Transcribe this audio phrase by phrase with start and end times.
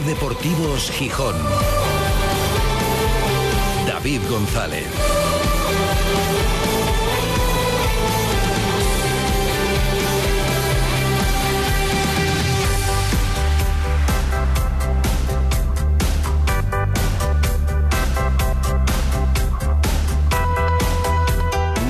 [0.00, 1.36] Deportivos Gijón.
[3.86, 4.86] David González.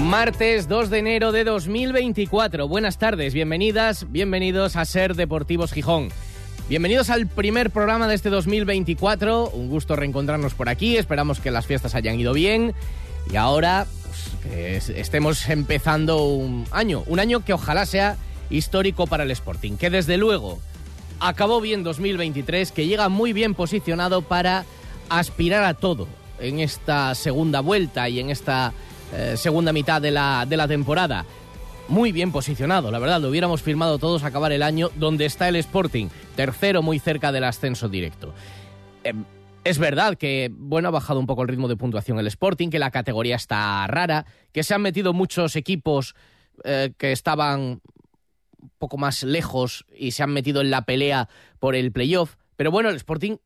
[0.02, 2.66] Martes 2 de enero de 2024.
[2.66, 6.08] Buenas tardes, bienvenidas, bienvenidos a Ser Deportivos Gijón.
[6.72, 9.50] Bienvenidos al primer programa de este 2024.
[9.50, 10.96] Un gusto reencontrarnos por aquí.
[10.96, 12.72] Esperamos que las fiestas hayan ido bien.
[13.30, 17.02] Y ahora pues, que estemos empezando un año.
[17.08, 18.16] Un año que ojalá sea
[18.48, 19.76] histórico para el Sporting.
[19.76, 20.60] Que desde luego
[21.20, 22.72] acabó bien 2023.
[22.72, 24.64] Que llega muy bien posicionado para
[25.10, 26.08] aspirar a todo
[26.40, 28.72] en esta segunda vuelta y en esta
[29.12, 31.26] eh, segunda mitad de la, de la temporada.
[31.88, 35.56] Muy bien posicionado, la verdad, lo hubiéramos firmado todos acabar el año donde está el
[35.56, 38.32] Sporting, tercero muy cerca del ascenso directo.
[39.04, 39.12] Eh,
[39.64, 42.78] es verdad que, bueno, ha bajado un poco el ritmo de puntuación el Sporting, que
[42.78, 46.14] la categoría está rara, que se han metido muchos equipos
[46.64, 51.74] eh, que estaban un poco más lejos y se han metido en la pelea por
[51.74, 53.36] el playoff, pero bueno, el Sporting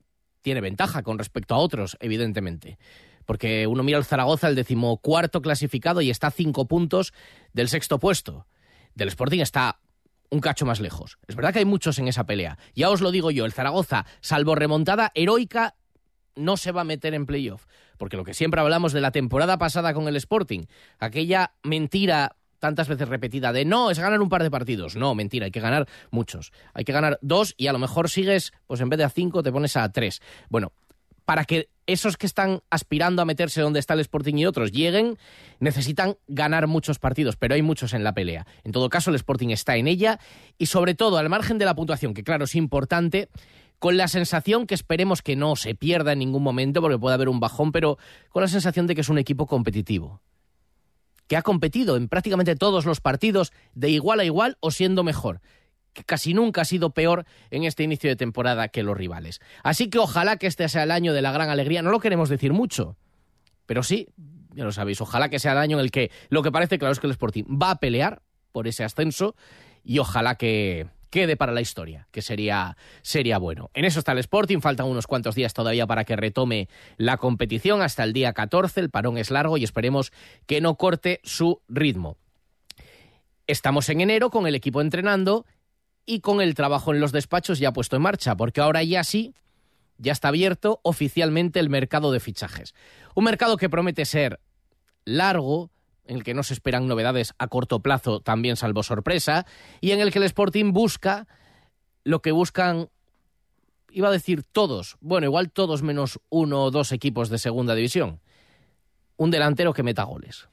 [0.43, 2.78] tiene ventaja con respecto a otros, evidentemente
[3.27, 7.12] porque uno mira al Zaragoza, el decimocuarto clasificado, y está a cinco puntos
[7.52, 8.46] del sexto puesto.
[8.94, 9.78] Del Sporting está
[10.30, 11.19] un cacho más lejos.
[11.28, 12.58] Es verdad que hay muchos en esa pelea.
[12.74, 15.74] Ya os lo digo yo, el Zaragoza, salvo remontada heroica,
[16.34, 17.66] no se va a meter en playoff.
[17.98, 20.66] Porque lo que siempre hablamos de la temporada pasada con el Sporting,
[20.98, 24.97] aquella mentira tantas veces repetida de no, es ganar un par de partidos.
[24.97, 26.52] No, mentira, hay que ganar muchos.
[26.74, 29.42] Hay que ganar dos y a lo mejor sigues, pues en vez de a cinco
[29.42, 30.20] te pones a tres.
[30.48, 30.72] Bueno,
[31.27, 35.19] para que esos que están aspirando a meterse donde está el Sporting y otros lleguen,
[35.60, 38.46] necesitan ganar muchos partidos, pero hay muchos en la pelea.
[38.64, 40.19] En todo caso, el Sporting está en ella
[40.56, 43.28] y sobre todo al margen de la puntuación, que claro es importante,
[43.78, 47.28] con la sensación que esperemos que no se pierda en ningún momento porque puede haber
[47.28, 47.98] un bajón, pero
[48.31, 50.22] con la sensación de que es un equipo competitivo
[51.26, 55.41] que ha competido en prácticamente todos los partidos de igual a igual o siendo mejor
[56.05, 59.41] casi nunca ha sido peor en este inicio de temporada que los rivales.
[59.62, 61.83] Así que ojalá que este sea el año de la gran alegría.
[61.83, 62.97] No lo queremos decir mucho,
[63.67, 64.09] pero sí,
[64.55, 66.93] ya lo sabéis, ojalá que sea el año en el que lo que parece claro
[66.93, 69.37] es que el Sporting va a pelear por ese ascenso
[69.84, 73.71] y ojalá que quede para la historia, que sería, sería bueno.
[73.75, 77.83] En eso está el Sporting, faltan unos cuantos días todavía para que retome la competición
[77.83, 80.13] hasta el día 14, el parón es largo y esperemos
[80.47, 82.17] que no corte su ritmo.
[83.47, 85.47] Estamos en enero con el equipo entrenando
[86.06, 89.34] y con el trabajo en los despachos ya puesto en marcha, porque ahora ya sí,
[89.99, 92.75] ya está abierto oficialmente el mercado de fichajes.
[93.15, 94.41] Un mercado que promete ser
[95.05, 95.71] largo,
[96.05, 99.47] en el que no se esperan novedades a corto plazo, también salvo sorpresa,
[99.81, 101.27] y en el que el Sporting busca
[102.05, 102.89] lo que buscan,
[103.91, 108.21] iba a decir todos, bueno, igual todos menos uno o dos equipos de segunda división,
[109.16, 110.49] un delantero que meta goles.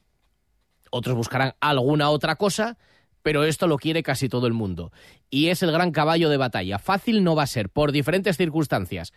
[0.90, 2.76] Otros buscarán alguna otra cosa,
[3.24, 4.92] pero esto lo quiere casi todo el mundo.
[5.30, 6.78] Y es el gran caballo de batalla.
[6.78, 9.14] Fácil no va a ser, por diferentes circunstancias.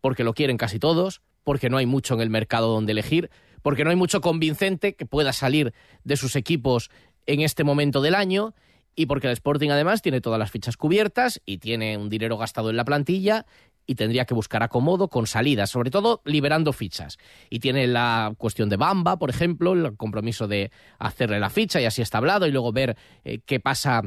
[0.00, 3.28] Porque lo quieren casi todos, porque no hay mucho en el mercado donde elegir,
[3.60, 5.74] porque no hay mucho convincente que pueda salir
[6.04, 6.90] de sus equipos
[7.26, 8.54] en este momento del año,
[8.94, 12.70] y porque el Sporting además tiene todas las fichas cubiertas y tiene un dinero gastado
[12.70, 13.46] en la plantilla
[13.88, 17.16] y tendría que buscar acomodo con salidas, sobre todo liberando fichas.
[17.48, 21.86] Y tiene la cuestión de Bamba, por ejemplo, el compromiso de hacerle la ficha y
[21.86, 24.02] así está hablado y luego ver eh, qué pasa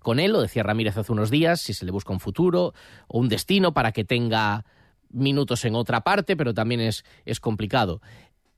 [0.00, 2.74] con él, lo decía Ramírez hace unos días, si se le busca un futuro
[3.06, 4.64] o un destino para que tenga
[5.08, 8.02] minutos en otra parte, pero también es, es complicado.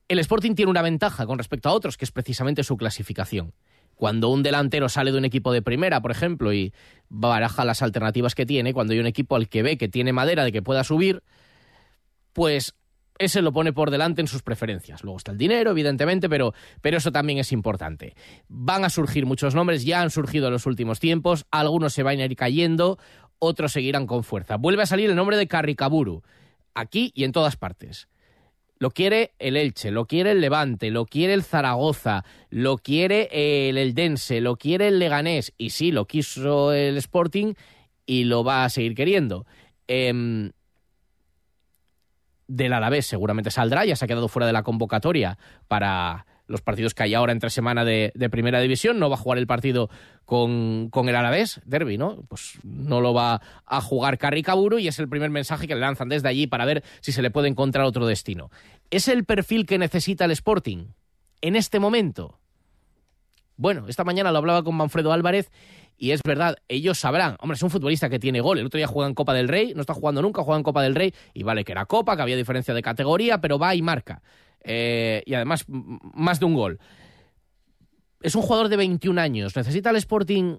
[0.08, 3.52] El Sporting tiene una ventaja con respecto a otros, que es precisamente su clasificación.
[3.98, 6.72] Cuando un delantero sale de un equipo de primera, por ejemplo, y
[7.08, 10.44] baraja las alternativas que tiene, cuando hay un equipo al que ve que tiene madera
[10.44, 11.24] de que pueda subir,
[12.32, 12.76] pues
[13.18, 15.02] ese lo pone por delante en sus preferencias.
[15.02, 18.14] Luego está el dinero, evidentemente, pero, pero eso también es importante.
[18.46, 22.20] Van a surgir muchos nombres, ya han surgido en los últimos tiempos, algunos se van
[22.20, 23.00] a ir cayendo,
[23.40, 24.58] otros seguirán con fuerza.
[24.58, 26.22] Vuelve a salir el nombre de Carricaburu,
[26.72, 28.06] aquí y en todas partes.
[28.78, 33.28] Lo quiere el Elche, lo quiere el Levante, lo quiere el Zaragoza, lo quiere
[33.68, 35.52] el Eldense, lo quiere el Leganés.
[35.58, 37.54] Y sí, lo quiso el Sporting
[38.06, 39.46] y lo va a seguir queriendo.
[39.88, 40.50] Eh,
[42.48, 45.38] del Alavés seguramente saldrá, ya se ha quedado fuera de la convocatoria
[45.68, 49.38] para los partidos que hay ahora entre semana de, primera división, no va a jugar
[49.38, 49.88] el partido
[50.24, 52.22] con, con el Alavés, Derby, ¿no?
[52.28, 56.08] Pues no lo va a jugar Carricaburu y es el primer mensaje que le lanzan
[56.08, 58.50] desde allí para ver si se le puede encontrar otro destino.
[58.90, 60.88] ¿Es el perfil que necesita el Sporting
[61.40, 62.40] en este momento?
[63.56, 65.50] Bueno, esta mañana lo hablaba con Manfredo Álvarez
[66.00, 68.58] Y es verdad, ellos sabrán, hombre, es un futbolista que tiene gol.
[68.58, 70.80] El otro día juega en Copa del Rey, no está jugando nunca, juega en Copa
[70.80, 73.82] del Rey, y vale que era Copa, que había diferencia de categoría, pero va y
[73.82, 74.22] marca.
[74.62, 76.78] Eh, y además, más de un gol.
[78.20, 79.56] Es un jugador de 21 años.
[79.56, 80.58] ¿Necesita el Sporting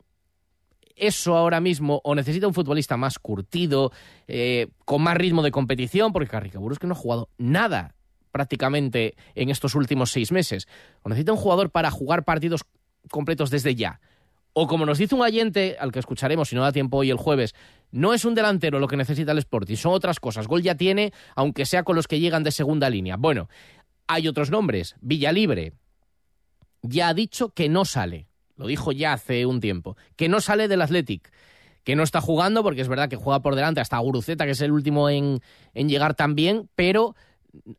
[0.97, 3.94] eso ahora mismo o necesita un futbolista más curtido,
[4.27, 6.12] eh, con más ritmo de competición?
[6.12, 7.95] Porque Carricaburu es que no ha jugado nada
[8.31, 10.68] prácticamente en estos últimos seis meses.
[11.01, 12.65] O necesita un jugador para jugar partidos
[13.09, 14.01] completos desde ya.
[14.61, 17.15] O como nos dice un oyente, al que escucharemos si no da tiempo hoy el
[17.15, 17.56] jueves,
[17.91, 20.47] no es un delantero lo que necesita el Sporting, son otras cosas.
[20.47, 23.15] Gol ya tiene, aunque sea con los que llegan de segunda línea.
[23.15, 23.47] Bueno,
[24.07, 24.97] hay otros nombres.
[25.00, 25.71] Villalibre
[26.81, 28.27] ya ha dicho que no sale.
[28.57, 29.95] Lo dijo ya hace un tiempo.
[30.17, 31.31] Que no sale del Athletic.
[31.85, 34.61] Que no está jugando, porque es verdad que juega por delante hasta Guruceta, que es
[34.61, 35.39] el último en,
[35.73, 37.15] en llegar también, pero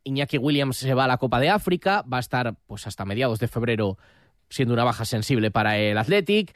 [0.03, 3.37] Iñaki Williams se va a la Copa de África, va a estar pues hasta mediados
[3.37, 3.99] de febrero
[4.51, 6.53] siendo una baja sensible para el Athletic.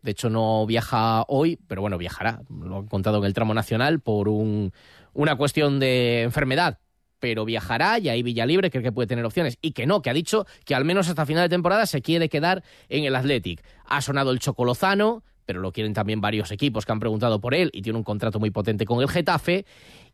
[0.00, 2.40] De hecho, no viaja hoy, pero bueno, viajará.
[2.48, 4.72] Lo han contado en el tramo nacional por un,
[5.12, 6.78] una cuestión de enfermedad
[7.22, 9.56] pero viajará y ahí Villalibre cree que puede tener opciones.
[9.62, 12.28] Y que no, que ha dicho que al menos hasta final de temporada se quiere
[12.28, 13.62] quedar en el Athletic.
[13.84, 17.70] Ha sonado el Chocolozano, pero lo quieren también varios equipos que han preguntado por él
[17.72, 19.66] y tiene un contrato muy potente con el Getafe.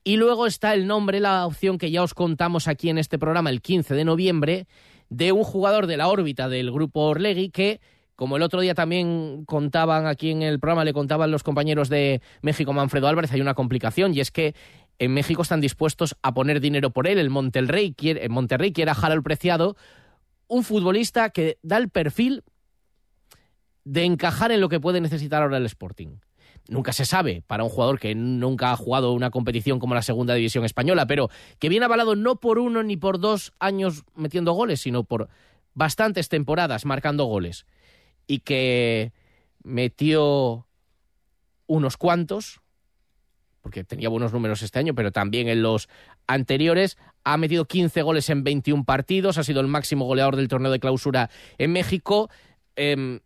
[0.05, 3.49] Y luego está el nombre, la opción que ya os contamos aquí en este programa
[3.49, 4.67] el 15 de noviembre,
[5.09, 7.81] de un jugador de la órbita del grupo Orlegui que
[8.19, 12.21] como el otro día también contaban aquí en el programa, le contaban los compañeros de
[12.43, 14.57] México Manfredo Álvarez, hay una complicación y es que
[14.99, 17.19] en México están dispuestos a poner dinero por él.
[17.19, 19.77] El Monterrey quiere, Monterrey quiere a Harold Preciado,
[20.49, 22.43] un futbolista que da el perfil
[23.85, 26.17] de encajar en lo que puede necesitar ahora el Sporting.
[26.69, 30.35] Nunca se sabe para un jugador que nunca ha jugado una competición como la Segunda
[30.35, 34.83] División Española, pero que viene avalado no por uno ni por dos años metiendo goles,
[34.83, 35.31] sino por
[35.73, 37.65] bastantes temporadas marcando goles.
[38.27, 39.13] Y que
[39.63, 40.67] metió
[41.67, 42.61] unos cuantos,
[43.63, 45.89] porque tenía buenos números este año, pero también en los
[46.27, 46.99] anteriores.
[47.25, 50.81] Ha metido 15 goles en 21 partidos, ha sido el máximo goleador del torneo de
[50.81, 52.31] clausura en México.
[52.77, 53.21] Em,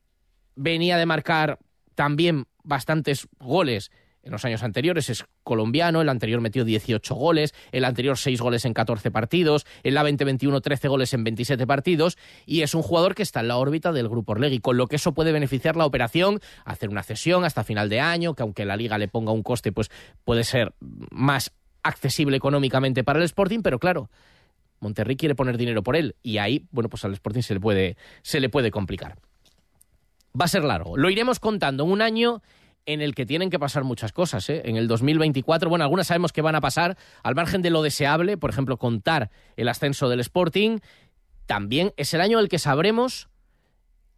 [0.54, 1.58] venía de marcar
[1.94, 3.90] también bastantes goles
[4.22, 8.64] en los años anteriores es colombiano, el anterior metió 18 goles, el anterior 6 goles
[8.64, 12.16] en 14 partidos, en la 2021 13 goles en 27 partidos
[12.46, 14.96] y es un jugador que está en la órbita del grupo Orlegui, con lo que
[14.96, 18.76] eso puede beneficiar la operación, hacer una cesión hasta final de año, que aunque la
[18.76, 19.90] liga le ponga un coste, pues
[20.24, 20.72] puede ser
[21.10, 24.08] más accesible económicamente para el Sporting, pero claro,
[24.78, 27.96] Monterrey quiere poner dinero por él y ahí, bueno, pues al Sporting se le puede,
[28.22, 29.18] se le puede complicar.
[30.38, 30.96] Va a ser largo.
[30.96, 32.42] Lo iremos contando en un año
[32.86, 34.48] en el que tienen que pasar muchas cosas.
[34.50, 34.62] ¿eh?
[34.64, 38.36] En el 2024, bueno, algunas sabemos que van a pasar, al margen de lo deseable,
[38.36, 40.78] por ejemplo, contar el ascenso del Sporting,
[41.46, 43.28] también es el año en el que sabremos,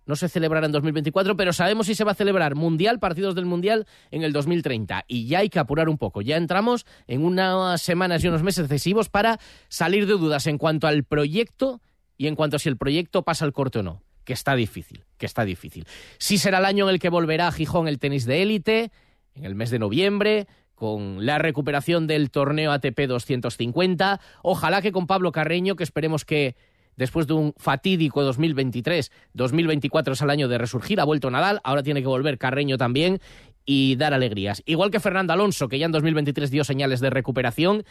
[0.07, 3.47] no se celebrará en 2024, pero sabemos si se va a celebrar Mundial, partidos del
[3.47, 5.05] Mundial en el 2030.
[5.09, 6.21] Y ya hay que apurar un poco.
[6.21, 10.87] Ya entramos en unas semanas y unos meses decisivos para salir de dudas en cuanto
[10.87, 11.81] al proyecto
[12.19, 15.05] y en cuanto a si el proyecto pasa al corte o no que está difícil,
[15.19, 15.87] que está difícil.
[16.19, 18.91] Sí será el año en el que volverá a Gijón el tenis de élite,
[19.35, 24.21] en el mes de noviembre, con la recuperación del torneo ATP 250.
[24.43, 26.57] Ojalá que con Pablo Carreño, que esperemos que
[26.97, 31.83] después de un fatídico 2023, 2024 es el año de resurgir, ha vuelto Nadal, ahora
[31.83, 33.21] tiene que volver Carreño también
[33.65, 34.63] y dar alegrías.
[34.67, 37.85] Igual que Fernando Alonso, que ya en 2023 dio señales de recuperación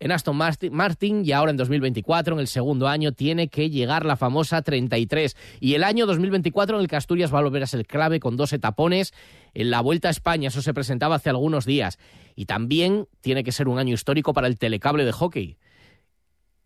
[0.00, 4.16] en Aston Martin y ahora en 2024, en el segundo año, tiene que llegar la
[4.16, 5.36] famosa 33.
[5.60, 8.36] Y el año 2024 en el que Asturias va a volver a ser clave con
[8.36, 9.14] dos etapones
[9.54, 10.48] en la Vuelta a España.
[10.48, 11.98] Eso se presentaba hace algunos días.
[12.34, 15.56] Y también tiene que ser un año histórico para el telecable de hockey.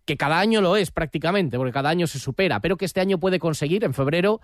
[0.04, 3.18] Que cada año lo es prácticamente, porque cada año se supera, pero que este año
[3.18, 4.40] puede conseguir en febrero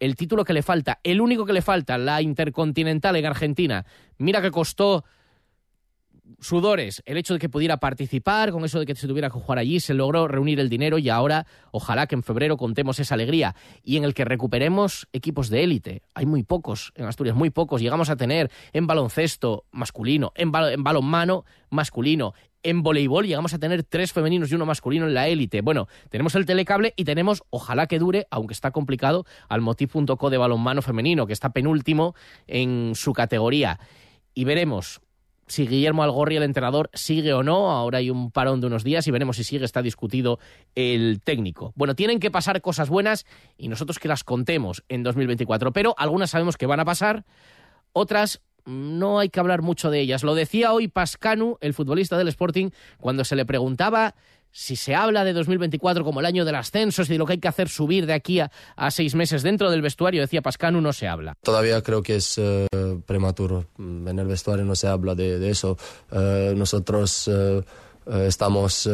[0.00, 3.86] el título que le falta, el único que le falta, la Intercontinental en Argentina.
[4.18, 5.04] Mira que costó
[6.40, 9.58] sudores, el hecho de que pudiera participar, con eso de que se tuviera que jugar
[9.58, 13.54] allí, se logró reunir el dinero y ahora ojalá que en febrero contemos esa alegría
[13.82, 16.02] y en el que recuperemos equipos de élite.
[16.14, 17.80] Hay muy pocos en Asturias, muy pocos.
[17.80, 23.84] Llegamos a tener en baloncesto masculino, en, en balonmano masculino, en voleibol llegamos a tener
[23.84, 25.60] tres femeninos y uno masculino en la élite.
[25.60, 30.36] Bueno, tenemos el telecable y tenemos, ojalá que dure, aunque está complicado, al motiv.co de
[30.36, 32.16] balonmano femenino, que está penúltimo
[32.48, 33.78] en su categoría.
[34.34, 35.00] Y veremos
[35.46, 37.70] si Guillermo Algorri, el entrenador, sigue o no.
[37.70, 39.64] Ahora hay un parón de unos días y veremos si sigue.
[39.64, 40.38] Está discutido
[40.74, 41.72] el técnico.
[41.76, 43.26] Bueno, tienen que pasar cosas buenas
[43.56, 45.72] y nosotros que las contemos en 2024.
[45.72, 47.24] Pero algunas sabemos que van a pasar,
[47.92, 50.24] otras no hay que hablar mucho de ellas.
[50.24, 54.14] Lo decía hoy Pascanu, el futbolista del Sporting, cuando se le preguntaba
[54.56, 57.38] si se habla de 2024 como el año del ascenso y de lo que hay
[57.38, 58.50] que hacer subir de aquí a,
[58.90, 61.36] seis meses dentro del vestuario, decía Pascanu, no se habla.
[61.42, 62.66] Todavía creo que es eh,
[63.04, 63.66] prematuro.
[63.78, 65.76] En el vestuario no se habla de, eso.
[66.10, 67.62] Eh, nosotros eh,
[68.26, 68.88] estamos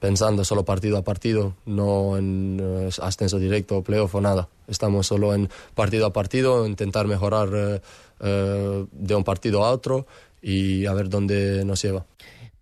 [0.00, 4.48] pensando solo partido a partido, no en ascenso directo, playoff o nada.
[4.66, 7.80] Estamos solo en partido a partido, intentar mejorar
[8.18, 10.06] de un partido a otro
[10.42, 12.04] y a ver dónde nos lleva.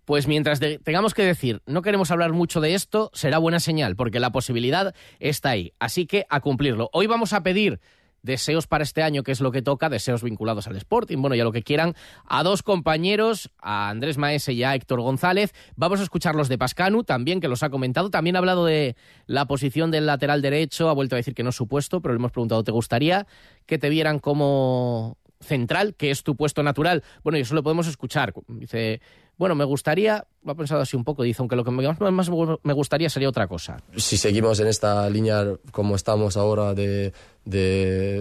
[0.05, 4.19] Pues mientras tengamos que decir no queremos hablar mucho de esto, será buena señal, porque
[4.19, 5.73] la posibilidad está ahí.
[5.79, 6.89] Así que a cumplirlo.
[6.93, 7.79] Hoy vamos a pedir
[8.23, 11.43] deseos para este año, que es lo que toca, deseos vinculados al Sporting, bueno, ya
[11.43, 11.93] lo que quieran,
[12.25, 15.53] a dos compañeros, a Andrés Maese y a Héctor González.
[15.75, 18.09] Vamos a escuchar los de Pascanu también, que los ha comentado.
[18.09, 18.95] También ha hablado de
[19.27, 22.13] la posición del lateral derecho, ha vuelto a decir que no es su puesto, pero
[22.13, 23.27] le hemos preguntado, ¿te gustaría
[23.65, 27.03] que te vieran como central, que es tu puesto natural?
[27.23, 28.33] Bueno, y eso lo podemos escuchar.
[28.47, 29.01] Dice,
[29.37, 32.29] bueno, me gustaría, lo ha pensado así un poco, dice, aunque lo que más
[32.63, 33.81] me gustaría sería otra cosa.
[33.95, 37.11] Si seguimos en esta línea como estamos ahora de,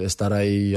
[0.04, 0.74] estar ahí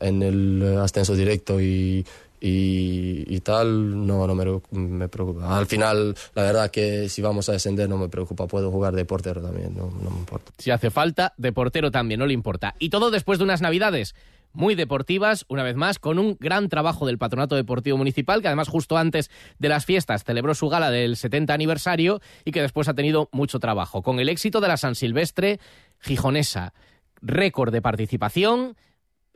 [0.00, 2.04] en el ascenso directo y,
[2.40, 5.56] y, tal, no, no me, preocupa.
[5.56, 9.04] Al final, la verdad que si vamos a descender no me preocupa, puedo jugar de
[9.04, 10.52] portero también, no, no me importa.
[10.58, 12.74] Si hace falta, de portero también, no le importa.
[12.78, 14.14] Y todo después de unas navidades
[14.56, 18.68] muy deportivas, una vez más, con un gran trabajo del Patronato Deportivo Municipal, que además
[18.68, 22.94] justo antes de las fiestas celebró su gala del 70 aniversario y que después ha
[22.94, 24.02] tenido mucho trabajo.
[24.02, 25.60] Con el éxito de la San Silvestre
[26.00, 26.72] gijonesa,
[27.20, 28.76] récord de participación,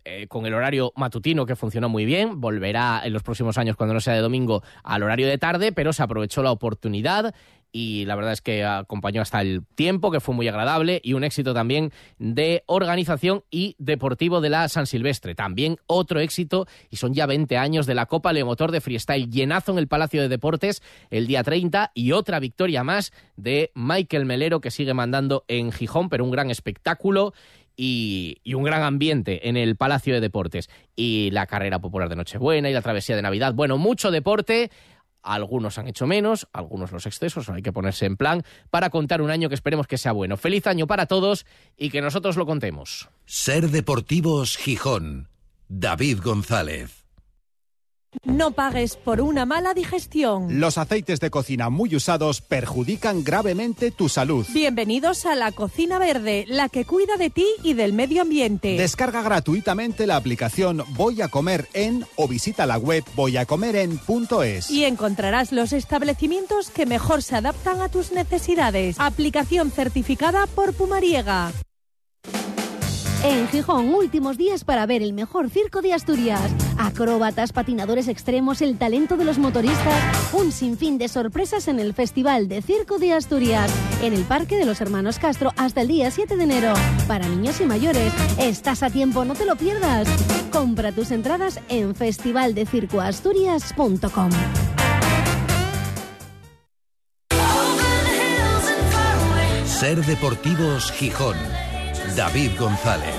[0.04, 3.92] eh, con el horario matutino que funcionó muy bien, volverá en los próximos años cuando
[3.92, 7.34] no sea de domingo al horario de tarde, pero se aprovechó la oportunidad
[7.72, 11.24] y la verdad es que acompañó hasta el tiempo, que fue muy agradable, y un
[11.24, 15.34] éxito también de organización y deportivo de la San Silvestre.
[15.34, 19.72] También otro éxito, y son ya 20 años de la Copa Leomotor de Freestyle, llenazo
[19.72, 24.60] en el Palacio de Deportes el día 30, y otra victoria más de Michael Melero,
[24.60, 27.32] que sigue mandando en Gijón, pero un gran espectáculo.
[27.82, 30.68] Y, y, un gran ambiente en el Palacio de Deportes.
[30.96, 33.54] Y la carrera popular de Nochebuena y la travesía de Navidad.
[33.54, 34.70] Bueno, mucho deporte.
[35.22, 39.30] Algunos han hecho menos, algunos los excesos, hay que ponerse en plan para contar un
[39.30, 40.36] año que esperemos que sea bueno.
[40.36, 41.46] Feliz año para todos
[41.76, 43.08] y que nosotros lo contemos.
[43.26, 45.28] Ser Deportivos Gijón.
[45.68, 46.99] David González.
[48.24, 50.60] No pagues por una mala digestión.
[50.60, 54.46] Los aceites de cocina muy usados perjudican gravemente tu salud.
[54.52, 58.76] Bienvenidos a la Cocina Verde, la que cuida de ti y del medio ambiente.
[58.76, 64.70] Descarga gratuitamente la aplicación Voy a comer en o visita la web voyacomeren.es.
[64.70, 68.96] Y encontrarás los establecimientos que mejor se adaptan a tus necesidades.
[68.98, 71.52] Aplicación certificada por Pumariega.
[73.22, 76.50] En Gijón, últimos días para ver el mejor circo de Asturias.
[76.80, 80.32] Acróbatas, patinadores extremos, el talento de los motoristas.
[80.32, 83.70] Un sinfín de sorpresas en el Festival de Circo de Asturias.
[84.02, 86.72] En el Parque de los Hermanos Castro hasta el día 7 de enero.
[87.06, 88.14] Para niños y mayores.
[88.38, 90.08] Estás a tiempo, no te lo pierdas.
[90.50, 94.30] Compra tus entradas en festivaldecircoasturias.com.
[99.66, 101.36] Ser Deportivos Gijón.
[102.16, 103.14] David González.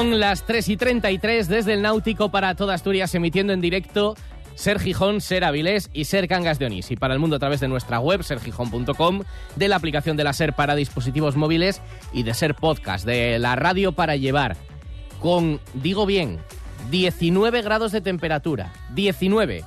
[0.00, 4.16] Son las 3 y 33 desde el Náutico para toda Asturias, emitiendo en directo
[4.54, 6.90] Ser Gijón, Ser Avilés y Ser Cangas de Onís.
[6.90, 9.20] Y para el mundo a través de nuestra web, sergijón.com,
[9.56, 11.82] de la aplicación de la Ser para dispositivos móviles
[12.14, 14.56] y de Ser Podcast, de la radio para llevar.
[15.20, 16.38] Con, digo bien,
[16.90, 18.72] 19 grados de temperatura.
[18.94, 19.64] 19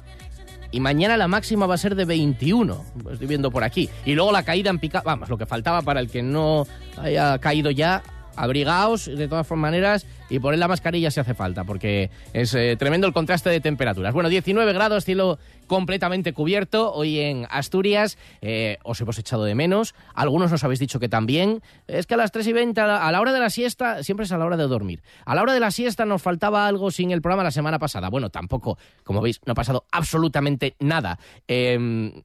[0.72, 2.84] y mañana la máxima va a ser de 21.
[3.12, 3.88] estoy viendo por aquí.
[4.04, 6.66] Y luego la caída en pica, vamos, lo que faltaba para el que no
[6.98, 8.02] haya caído ya
[8.36, 13.06] abrigaos de todas maneras y poner la mascarilla si hace falta, porque es eh, tremendo
[13.06, 14.14] el contraste de temperaturas.
[14.14, 15.38] Bueno, 19 grados, cielo
[15.68, 18.18] completamente cubierto hoy en Asturias.
[18.42, 19.96] Eh, os hemos echado de menos.
[20.14, 21.62] Algunos nos habéis dicho que también.
[21.88, 24.32] Es que a las 3 y 20, a la, hora de la siesta, siempre es
[24.32, 25.04] a la hora de dormir.
[25.26, 28.10] A la hora de la siesta nos faltaba algo sin el programa la semana pasada.
[28.10, 31.20] Bueno, tampoco, como veis, no ha pasado absolutamente nada.
[31.48, 32.24] Eh,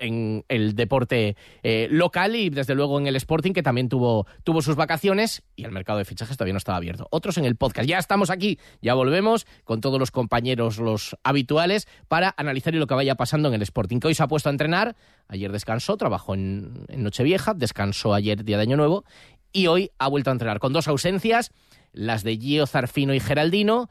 [0.00, 4.62] en el deporte eh, local y desde luego en el Sporting que también tuvo, tuvo
[4.62, 7.08] sus vacaciones y el mercado de fichajes todavía no estaba abierto.
[7.10, 7.88] Otros en el podcast.
[7.88, 12.94] Ya estamos aquí, ya volvemos con todos los compañeros, los habituales, para analizar lo que
[12.94, 14.96] vaya pasando en el Sporting, que hoy se ha puesto a entrenar,
[15.28, 19.04] ayer descansó, trabajó en, en Nochevieja, descansó ayer día de Año Nuevo
[19.52, 21.52] y hoy ha vuelto a entrenar con dos ausencias,
[21.92, 23.88] las de Gio Zarfino y Geraldino,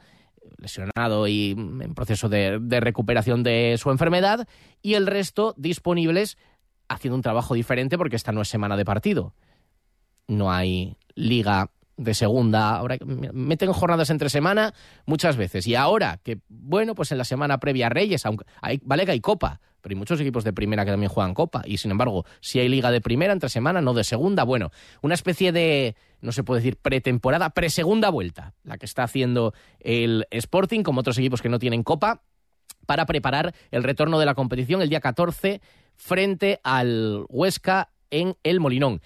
[0.58, 4.46] lesionado y en proceso de, recuperación de su enfermedad,
[4.82, 6.36] y el resto disponibles
[6.88, 9.34] haciendo un trabajo diferente porque esta no es semana de partido.
[10.26, 14.74] No hay liga de segunda, ahora meten jornadas entre semana
[15.06, 15.66] muchas veces.
[15.66, 19.12] Y ahora que, bueno, pues en la semana previa a Reyes, aunque hay, vale que
[19.12, 21.62] hay Copa, pero hay muchos equipos de primera que también juegan Copa.
[21.64, 24.70] Y sin embargo, si hay liga de primera entre semana, no de segunda, bueno,
[25.02, 30.26] una especie de, no se puede decir pretemporada, presegunda vuelta, la que está haciendo el
[30.30, 32.22] Sporting, como otros equipos que no tienen Copa,
[32.86, 35.60] para preparar el retorno de la competición el día 14
[35.96, 39.02] frente al Huesca en el Molinón.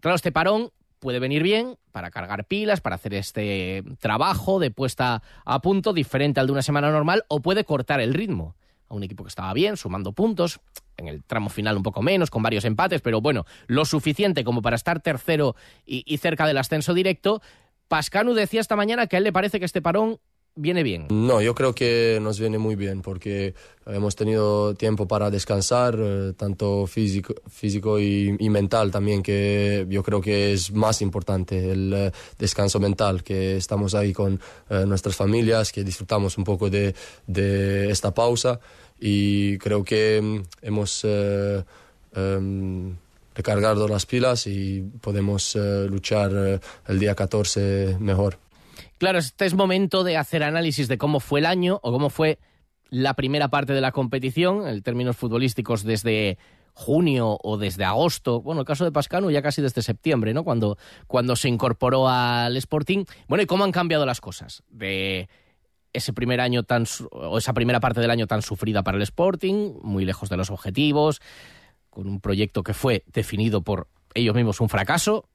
[0.00, 5.22] Claro, este parón puede venir bien para cargar pilas, para hacer este trabajo de puesta
[5.44, 8.56] a punto diferente al de una semana normal, o puede cortar el ritmo
[8.88, 10.60] a un equipo que estaba bien, sumando puntos,
[10.96, 14.62] en el tramo final un poco menos, con varios empates, pero bueno, lo suficiente como
[14.62, 17.42] para estar tercero y, cerca del ascenso directo.
[17.88, 20.18] Pascanu decía esta mañana que a él le parece que este parón
[20.56, 21.06] viene bien?
[21.10, 26.32] No, yo creo que nos viene muy bien porque hemos tenido tiempo para descansar, eh,
[26.36, 32.12] tanto físico, físico y, mental también, que yo creo que es más importante el eh,
[32.38, 36.94] descanso mental, que estamos ahí con eh, nuestras familias, que disfrutamos un poco de,
[37.26, 38.58] de esta pausa
[38.98, 42.96] y creo que mm, hemos um,
[43.34, 48.45] recargado las pilas y podemos luchar el día 14 mejor.
[48.98, 52.38] Claro, este es momento de hacer análisis de cómo fue el año o cómo fue
[52.88, 56.38] la primera parte de la competición, en términos futbolísticos desde
[56.72, 60.44] junio o desde agosto, bueno, el caso de Pascano ya casi desde septiembre, ¿no?
[60.44, 60.76] Cuando,
[61.06, 63.04] cuando se incorporó al Sporting.
[63.28, 65.28] Bueno, y cómo han cambiado las cosas de
[65.94, 69.74] ese primer año tan o esa primera parte del año tan sufrida para el Sporting,
[69.82, 71.20] muy lejos de los objetivos,
[71.90, 75.28] con un proyecto que fue definido por ellos mismos un fracaso,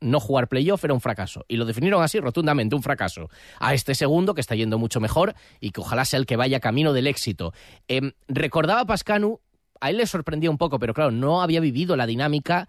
[0.00, 1.44] no jugar playoff era un fracaso.
[1.48, 3.28] Y lo definieron así rotundamente, un fracaso.
[3.58, 6.60] A este segundo, que está yendo mucho mejor y que ojalá sea el que vaya
[6.60, 7.52] camino del éxito.
[7.88, 9.40] Eh, recordaba Pascanu,
[9.80, 12.68] a él le sorprendía un poco, pero claro, no había vivido la dinámica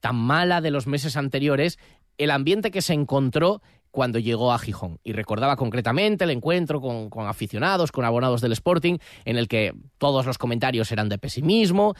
[0.00, 1.78] tan mala de los meses anteriores,
[2.18, 5.00] el ambiente que se encontró cuando llegó a Gijón.
[5.04, 10.26] Y recordaba concretamente el encuentro con aficionados, con abonados del Sporting, en el que todos
[10.26, 11.94] los comentarios eran de pesimismo.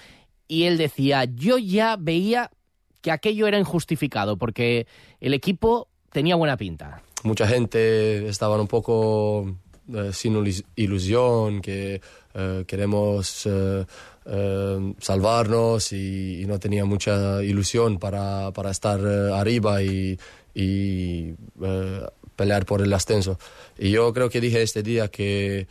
[0.47, 2.51] Y él decía, yo ya veía
[3.07, 4.89] que aquello era injustificado porque
[5.21, 7.03] el equipo tenía buena pinta.
[7.23, 9.55] Mucha gente estaba un poco
[9.95, 10.35] eh, sin
[10.75, 12.01] ilusión, que
[12.35, 13.85] eh, queremos eh,
[14.99, 20.19] salvarnos y, no tenía mucha ilusión para, para estar arriba y
[22.35, 23.39] pelear por el ascenso.
[23.79, 25.69] Y yo creo que dije este día que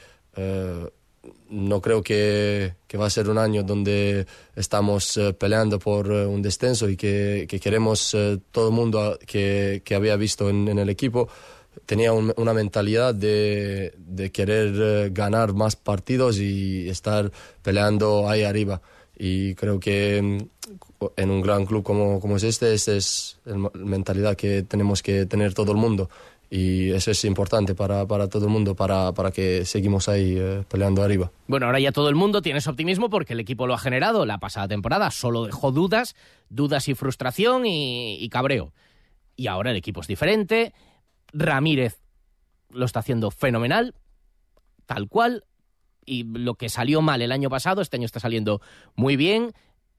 [1.49, 6.29] no creo que, que, va a ser un año donde estamos uh, peleando por uh,
[6.29, 10.67] un descenso y que, que queremos uh, todo el mundo que, que había visto en,
[10.67, 11.27] en, el equipo
[11.85, 18.81] tenía un, una mentalidad de, de querer ganar más partidos y estar peleando ahí arriba.
[19.17, 23.69] Y creo que mm, en un gran club como, como es este, esa es la
[23.73, 26.09] mentalidad que tenemos que tener todo el mundo
[26.49, 30.63] y eso es importante para, para todo el mundo, para, para que seguimos ahí eh,
[30.69, 31.31] peleando arriba.
[31.47, 34.25] Bueno, ahora ya todo el mundo tiene ese optimismo porque el equipo lo ha generado
[34.25, 36.15] la pasada temporada, solo dejó dudas,
[36.49, 38.73] dudas y frustración y, y cabreo.
[39.36, 40.73] Y ahora el equipo es diferente,
[41.34, 41.99] Ramírez
[42.69, 43.93] lo está haciendo fenomenal,
[44.86, 45.43] tal cual,
[46.05, 48.62] y lo que salió mal el año pasado, este año está saliendo
[48.95, 49.53] muy bien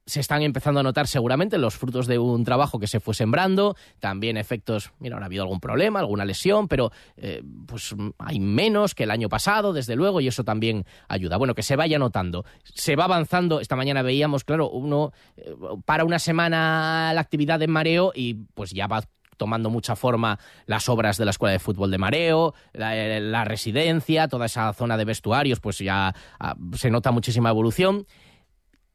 [0.07, 3.77] se están empezando a notar seguramente los frutos de un trabajo que se fue sembrando,
[3.99, 9.03] también efectos, mira, ha habido algún problema, alguna lesión, pero eh, pues hay menos que
[9.03, 11.37] el año pasado, desde luego, y eso también ayuda.
[11.37, 12.45] Bueno, que se vaya notando.
[12.63, 15.53] Se va avanzando, esta mañana veíamos, claro, uno eh,
[15.85, 19.03] para una semana la actividad en mareo y pues ya va
[19.37, 24.29] tomando mucha forma las obras de la Escuela de Fútbol de Mareo, la, la residencia,
[24.29, 28.07] toda esa zona de vestuarios, pues ya ah, se nota muchísima evolución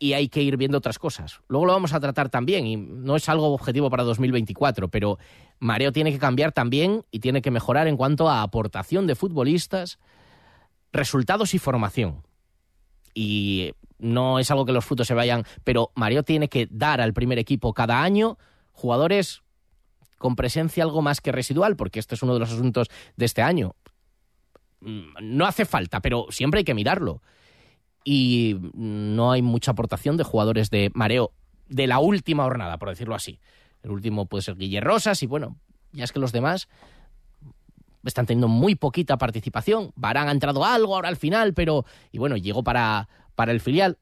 [0.02, 1.42] y hay que ir viendo otras cosas.
[1.48, 5.20] Luego lo vamos a tratar también y no es algo objetivo para 2024, pero
[5.60, 10.00] Mareo tiene que cambiar también y tiene que mejorar en cuanto a aportación de futbolistas,
[10.92, 12.24] resultados y formación.
[13.14, 17.14] Y no es algo que los frutos se vayan, pero Mareo tiene que dar al
[17.14, 18.40] primer equipo cada año
[18.72, 19.44] jugadores
[20.18, 22.88] con presencia algo más que residual, porque este es uno de los asuntos
[23.18, 23.76] de este año.
[24.80, 27.22] No hace falta, pero siempre hay que mirarlo
[28.04, 31.32] y no hay mucha aportación de jugadores de mareo
[31.68, 33.40] de la última jornada, por decirlo así.
[33.84, 35.58] El último puede ser Guille Rosas y bueno,
[35.92, 36.68] ya es que los demás
[38.04, 39.92] están teniendo muy poquita participación.
[39.96, 43.98] Barán ha entrado algo ahora al final, pero y bueno, llegó para, para el filial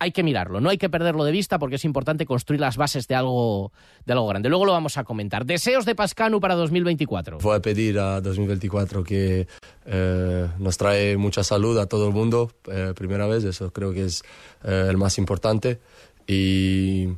[0.00, 3.06] hay que mirarlo, no hay que perderlo de vista porque es importante construir las bases
[3.06, 3.70] de algo,
[4.06, 4.48] de algo grande.
[4.48, 5.44] Luego lo vamos a comentar.
[5.44, 7.38] Deseos de Pascanu para 2024.
[7.38, 9.46] Voy a pedir a 2024 que
[9.84, 14.06] eh, nos trae mucha salud a todo el mundo, eh, primera vez, eso creo que
[14.06, 14.22] es
[14.64, 15.80] eh, el más importante.
[16.26, 17.08] Y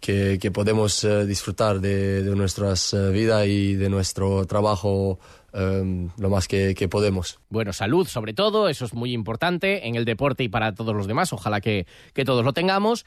[0.00, 5.20] que, podemos disfrutar de, de nuestras vidas y de nuestro trabajo
[5.52, 7.38] Em, lo más que, podemos.
[7.50, 11.06] Bueno, salud sobre todo, eso es muy importante en el deporte y para todos los
[11.06, 11.86] demás, ojalá que,
[12.24, 13.04] todos lo tengamos.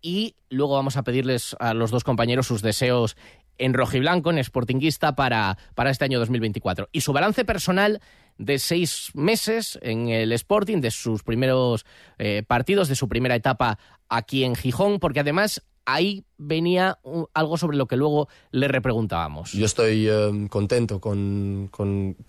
[0.00, 3.16] Y luego vamos a pedirles a los dos compañeros sus deseos
[3.58, 6.88] en rojiblanco, en Sportingista, para, para este año 2024.
[6.92, 8.00] Y su balance personal
[8.38, 11.86] de seis meses en el Sporting, de sus primeros
[12.18, 16.98] eh, partidos, de su primera etapa aquí en Gijón, porque además ahí venía
[17.32, 19.52] algo sobre lo que luego le repreguntábamos.
[19.52, 21.70] Yo estoy em, contento con,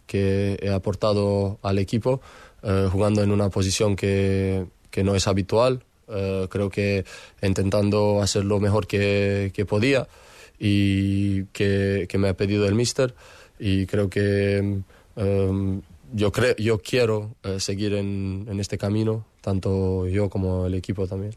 [0.05, 2.21] que he aportado al equipo
[2.63, 4.67] eh, jugando en una posición que,
[5.03, 5.83] no es habitual.
[6.07, 7.03] Eh, creo que
[7.41, 10.07] intentando hacer lo mejor que, podía
[10.57, 13.13] y que, me ha pedido el míster
[13.59, 14.83] y creo que
[15.15, 15.81] em,
[16.13, 21.07] yo, creo, yo quiero eh, seguir en, en este camino, tanto yo como el equipo
[21.07, 21.35] también.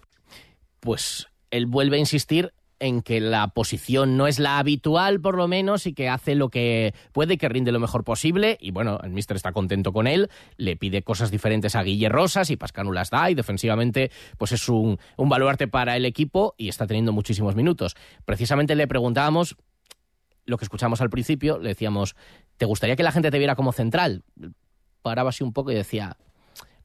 [0.81, 5.47] Pues él vuelve a insistir en que la posición no es la habitual, por lo
[5.47, 8.57] menos, y que hace lo que puede, que rinde lo mejor posible.
[8.61, 12.51] Y bueno, el míster está contento con él, le pide cosas diferentes a Guille Rosas
[12.51, 16.69] y Pascanu las da, y defensivamente, pues es un, un baluarte para el equipo y
[16.69, 17.97] está teniendo muchísimos minutos.
[18.25, 19.57] Precisamente le preguntábamos
[20.47, 22.17] lo que escuchamos al principio, le decíamos,
[22.57, 24.25] ¿te gustaría que la gente te viera como central?
[25.03, 26.17] Paraba así un poco y decía,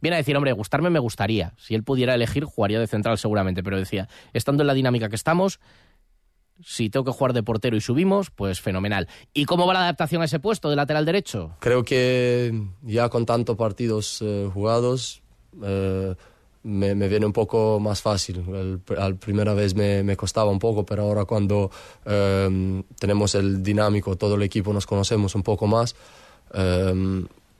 [0.02, 1.54] viene a decir, hombre, gustarme me gustaría.
[1.58, 5.16] Si él pudiera elegir, jugaría de central seguramente, pero decía, estando en la dinámica que
[5.16, 5.60] estamos,
[6.64, 9.08] si tengo que jugar de portero y subimos, pues fenomenal.
[9.34, 11.56] ¿Y cómo va la adaptación a ese puesto de lateral derecho?
[11.60, 15.22] Creo que ya con tantos partidos eh, jugados
[15.64, 16.16] eh,
[16.64, 18.44] me, viene un poco más fácil.
[18.88, 21.72] La primera vez me, costaba un poco, pero ahora cuando
[22.06, 25.96] eh, tenemos el dinámico, todo el equipo nos conocemos un poco más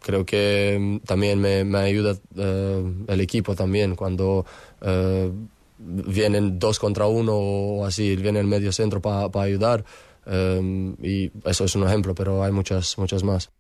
[0.06, 4.46] creo que mm, también me, ayuda eh, el equipo también cuando
[4.82, 5.32] eh,
[5.80, 9.84] vienen dos contra uno o así, viene el medio centro para ayudar.
[10.28, 13.52] Eh, y eso es un ejemplo, pero hay muchas, muchas más.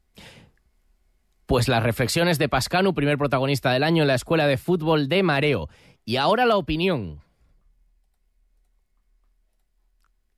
[1.47, 5.23] Pues las reflexiones de Pascanu, primer protagonista del año en la Escuela de Fútbol de
[5.23, 5.69] Mareo.
[6.05, 7.21] Y ahora la opinión.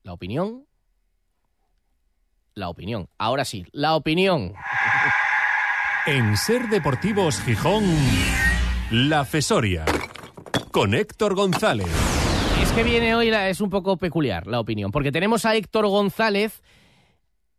[0.04, 0.66] La opinión.
[2.54, 3.10] La opinión.
[3.18, 4.54] Ahora sí, la opinión.
[6.08, 7.84] En Ser Deportivos Gijón,
[8.92, 9.84] La Fesoria,
[10.72, 11.90] con Héctor González.
[12.62, 15.86] Es que viene hoy, la, es un poco peculiar la opinión, porque tenemos a Héctor
[15.88, 16.64] González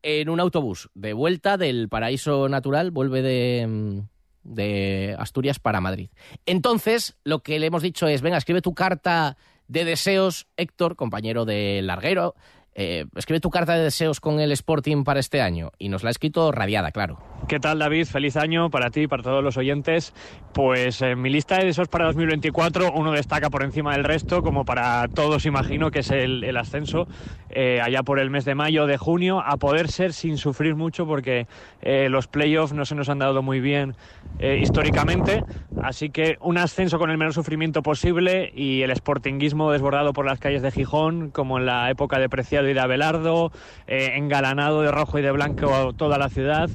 [0.01, 3.99] en un autobús de vuelta del paraíso natural, vuelve de, mm,
[4.45, 6.09] de Asturias para Madrid.
[6.47, 11.45] Entonces, lo que le hemos dicho es, venga, escribe tu carta de deseos, Héctor, compañero
[11.45, 12.35] de Larguero,
[12.81, 15.73] eh, escribe tu carta de deseos con el Sporting para este año.
[15.81, 17.19] Y nos la ha escrito radiada, claro.
[17.49, 18.07] ¿Qué tal, David?
[18.07, 20.14] Feliz año para ti y para todos los oyentes.
[20.55, 24.64] Pues en mi lista de deseos para 2024 uno destaca por encima del resto, como
[24.64, 27.09] para todos imagino que es el, ascenso
[27.51, 31.05] eh, allá por el mes de mayo, de junio, a poder ser sin sufrir mucho
[31.05, 31.49] porque
[31.83, 33.97] eh, los playoffs no se nos han dado muy bien
[34.41, 35.43] históricamente.
[35.83, 40.38] Así que un ascenso con el menor sufrimiento posible y el sportinguismo desbordado por las
[40.38, 43.53] calles de Gijón, como en la época de Preciado de Abelardo,
[43.87, 46.71] eh, engalanado de rojo y de blanco toda la ciudad,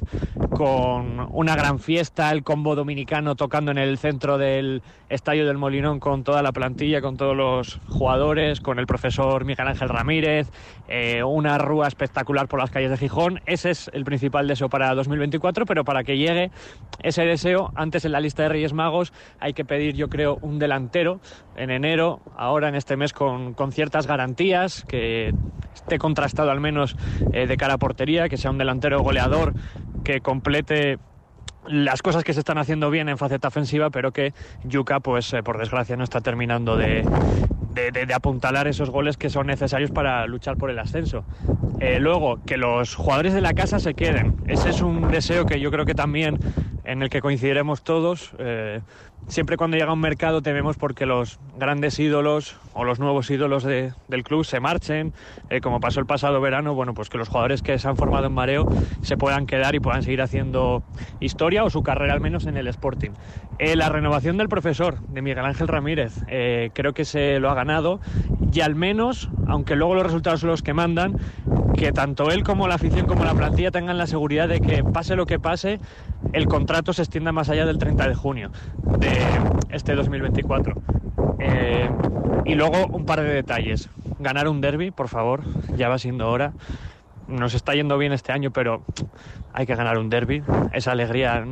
[0.54, 5.98] con una gran fiesta, el combo dominicano tocando en el centro del Estadio del Molinón
[5.98, 10.50] con toda la plantilla, con todos los jugadores, con el profesor Miguel Ángel Ramírez,
[10.88, 13.40] eh, una rúa espectacular por las calles de Gijón.
[13.46, 16.50] Ese es el principal deseo para 2024, pero para que llegue
[17.02, 20.58] ese deseo, antes en la lista de Reyes Magos hay que pedir, yo creo, un
[20.58, 21.20] delantero
[21.56, 25.34] en enero, ahora en este mes con, con ciertas garantías, que
[25.74, 26.96] esté contrastado al menos
[27.32, 29.54] eh, de cara a portería, que sea un delantero goleador
[30.04, 30.98] que complete
[31.66, 35.42] las cosas que se están haciendo bien en faceta ofensiva, pero que Yuka, pues eh,
[35.42, 37.04] por desgracia, no está terminando de,
[38.14, 41.24] apuntalar esos goles que son necesarios para luchar por el ascenso.
[41.80, 44.36] Eh, luego, que los jugadores de la casa se queden.
[44.46, 46.38] Ese es un deseo que yo creo que también
[46.84, 48.32] en el que coincidiremos todos.
[48.38, 48.80] Eh,
[49.26, 53.92] siempre cuando llega un mercado tememos porque los grandes ídolos o los nuevos ídolos de-
[54.08, 55.12] del club se marchen,
[55.50, 58.26] eh, como pasó el pasado verano, bueno, pues que los jugadores que se han formado
[58.26, 58.66] en mareo
[59.02, 60.82] se puedan quedar y puedan seguir haciendo
[61.20, 63.10] historia o su carrera al menos en el Sporting.
[63.58, 67.54] Eh, la renovación del profesor, de Miguel Ángel Ramírez, eh, creo que se lo ha
[67.54, 68.00] ganado
[68.52, 71.18] y al menos, aunque luego los resultados son los que mandan,
[71.76, 75.16] que tanto él como la afición como la plantilla tengan la seguridad de que pase
[75.16, 75.80] lo que pase,
[76.32, 78.50] el contrato se extienda más allá del 30 de junio
[79.70, 80.74] este 2024.
[81.38, 81.90] Eh,
[82.44, 83.88] y luego un par de detalles.
[84.18, 85.42] Ganar un derby, por favor,
[85.76, 86.52] ya va siendo hora.
[87.26, 88.82] Nos está yendo bien este año, pero
[89.52, 90.42] hay que ganar un derby.
[90.72, 91.44] Esa alegría,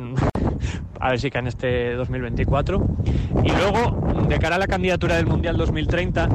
[0.99, 2.85] a ver si cae en este 2024.
[3.43, 6.29] Y luego, de cara a la candidatura del Mundial 2030,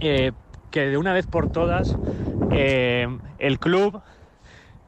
[0.00, 0.32] eh,
[0.70, 1.96] que de una vez por todas
[2.50, 4.00] eh, el club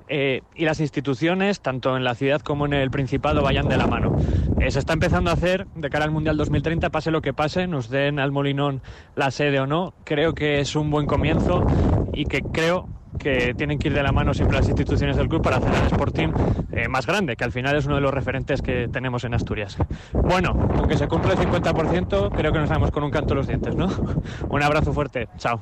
[0.08, 3.86] eh, y las instituciones, tanto en la ciudad como en el Principado, vayan de la
[3.86, 4.16] mano.
[4.60, 7.66] Eh, se está empezando a hacer de cara al Mundial 2030, pase lo que pase,
[7.66, 8.82] nos den al Molinón
[9.14, 9.94] la sede o no.
[10.04, 11.66] Creo que es un buen comienzo
[12.12, 15.42] y que creo que tienen que ir de la mano siempre las instituciones del club
[15.42, 16.28] para hacer el Sporting
[16.72, 19.76] eh, más grande, que al final es uno de los referentes que tenemos en Asturias.
[20.12, 23.74] Bueno, aunque se cumple el 50%, creo que nos vamos con un canto los dientes,
[23.74, 23.88] ¿no?
[24.48, 25.60] Un abrazo fuerte, chao.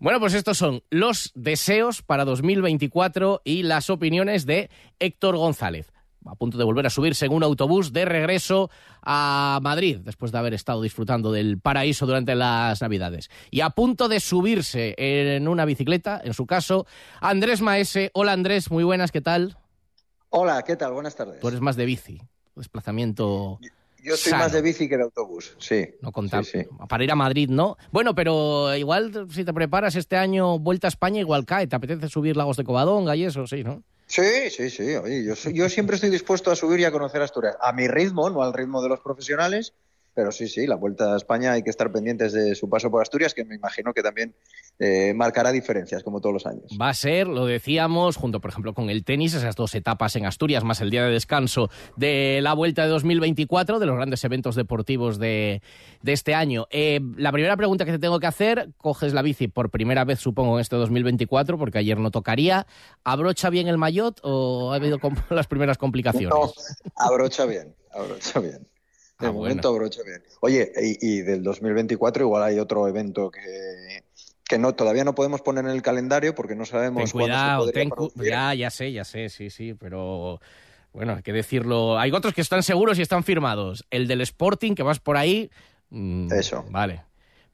[0.00, 5.92] Bueno, pues estos son los deseos para 2024 y las opiniones de Héctor González.
[6.24, 8.70] A punto de volver a subirse en un autobús de regreso
[9.02, 13.28] a Madrid, después de haber estado disfrutando del paraíso durante las Navidades.
[13.50, 16.86] Y a punto de subirse en una bicicleta, en su caso,
[17.20, 18.10] Andrés Maese.
[18.14, 19.58] Hola Andrés, muy buenas, ¿qué tal?
[20.30, 20.94] Hola, ¿qué tal?
[20.94, 21.40] Buenas tardes.
[21.40, 22.22] Tú eres más de bici,
[22.56, 23.58] desplazamiento
[24.02, 24.44] Yo soy sano.
[24.44, 25.88] más de bici que de autobús, sí.
[26.00, 26.10] No
[26.42, 26.66] Sí, sí.
[26.88, 27.76] para ir a Madrid, ¿no?
[27.92, 31.66] Bueno, pero igual si te preparas este año Vuelta a España, igual cae.
[31.66, 33.46] ¿Te apetece subir Lagos de Covadonga y eso?
[33.46, 33.82] Sí, ¿no?
[34.06, 34.94] Sí, sí, sí.
[34.96, 37.56] Oye, yo, soy- yo siempre estoy dispuesto a subir y a conocer Asturias.
[37.60, 39.72] A mi ritmo, no al ritmo de los profesionales.
[40.14, 43.02] Pero sí, sí, la Vuelta a España hay que estar pendientes de su paso por
[43.02, 44.34] Asturias, que me imagino que también
[44.78, 46.76] eh, marcará diferencias, como todos los años.
[46.80, 50.26] Va a ser, lo decíamos, junto por ejemplo con el tenis, esas dos etapas en
[50.26, 54.54] Asturias, más el día de descanso de la Vuelta de 2024, de los grandes eventos
[54.56, 55.62] deportivos de,
[56.02, 56.66] de este año.
[56.70, 60.18] Eh, la primera pregunta que te tengo que hacer, coges la bici por primera vez,
[60.18, 62.66] supongo, en este 2024, porque ayer no tocaría.
[63.04, 64.98] ¿Abrocha bien el maillot o ha habido
[65.30, 66.30] las primeras complicaciones?
[66.30, 66.52] No,
[66.96, 68.69] abrocha bien, abrocha bien.
[69.20, 70.22] De Ah, momento abrocha bien.
[70.40, 74.04] Oye, y, y del 2024 igual hay otro evento que,
[74.44, 77.70] que no todavía no podemos poner en el calendario porque no sabemos Ten se cuidado,
[77.70, 80.40] ten cu- ya, ya sé, ya sé, sí, sí, pero
[80.92, 81.98] bueno, hay que decirlo.
[81.98, 83.84] Hay otros que están seguros y están firmados.
[83.90, 85.50] El del Sporting, que vas por ahí.
[85.90, 86.64] mm, Eso.
[86.70, 87.02] Vale.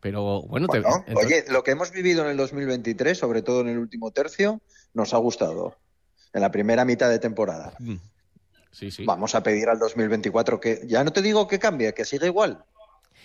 [0.00, 3.60] Pero bueno, te- Bueno, entonces- Oye, lo que hemos vivido en el 2023, sobre todo
[3.62, 4.60] en el último tercio,
[4.94, 5.76] nos ha gustado.
[6.32, 7.74] En la primera mitad de temporada.
[7.80, 7.96] Mm.
[8.76, 9.06] Sí, sí.
[9.06, 12.62] Vamos a pedir al 2024 que, ya no te digo que cambie, que siga igual.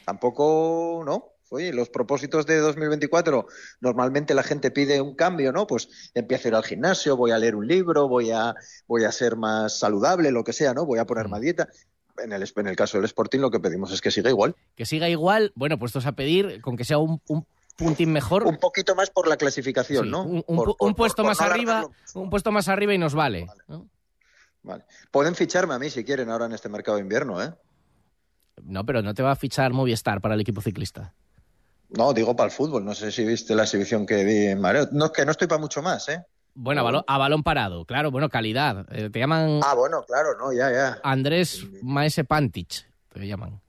[0.06, 1.26] Tampoco, ¿no?
[1.50, 3.46] Oye, los propósitos de 2024,
[3.82, 5.68] normalmente la gente pide un cambio, ¿no?
[5.68, 8.56] Pues empiezo a ir al gimnasio, voy a leer un libro, voy a,
[8.88, 10.86] voy a ser más saludable, lo que sea, ¿no?
[10.86, 11.32] Voy a poner Mm.
[11.32, 11.68] más dieta.
[12.24, 14.56] En el, en el caso del Sporting lo que pedimos es que siga igual.
[14.76, 18.44] Que siga igual, bueno, puestos a pedir con que sea un, un puntín mejor.
[18.46, 20.24] Un poquito más por la clasificación, Sí, ¿no?
[20.24, 22.94] un, un Por- pu- por- un puesto por- más no arriba, un puesto más arriba
[22.94, 23.48] y nos vale.
[23.68, 23.88] ¿no?
[24.64, 24.86] Vale.
[25.12, 27.52] Pueden ficharme a mí si quieren ahora en este mercado de invierno, ¿eh?
[28.64, 31.14] No, pero no te va a fichar Movistar para el equipo ciclista.
[31.90, 32.86] No, digo para el fútbol.
[32.86, 34.88] No sé si viste la exhibición que di en Mareo.
[34.92, 36.24] No, es que no estoy para mucho más, ¿eh?
[36.54, 38.86] Bueno, a balón, a balón parado, claro, bueno, calidad.
[38.92, 41.00] Eh, te llaman Ah, bueno, claro, no, ya, ya.
[41.02, 43.62] Andrés Maese Pantich, te llaman.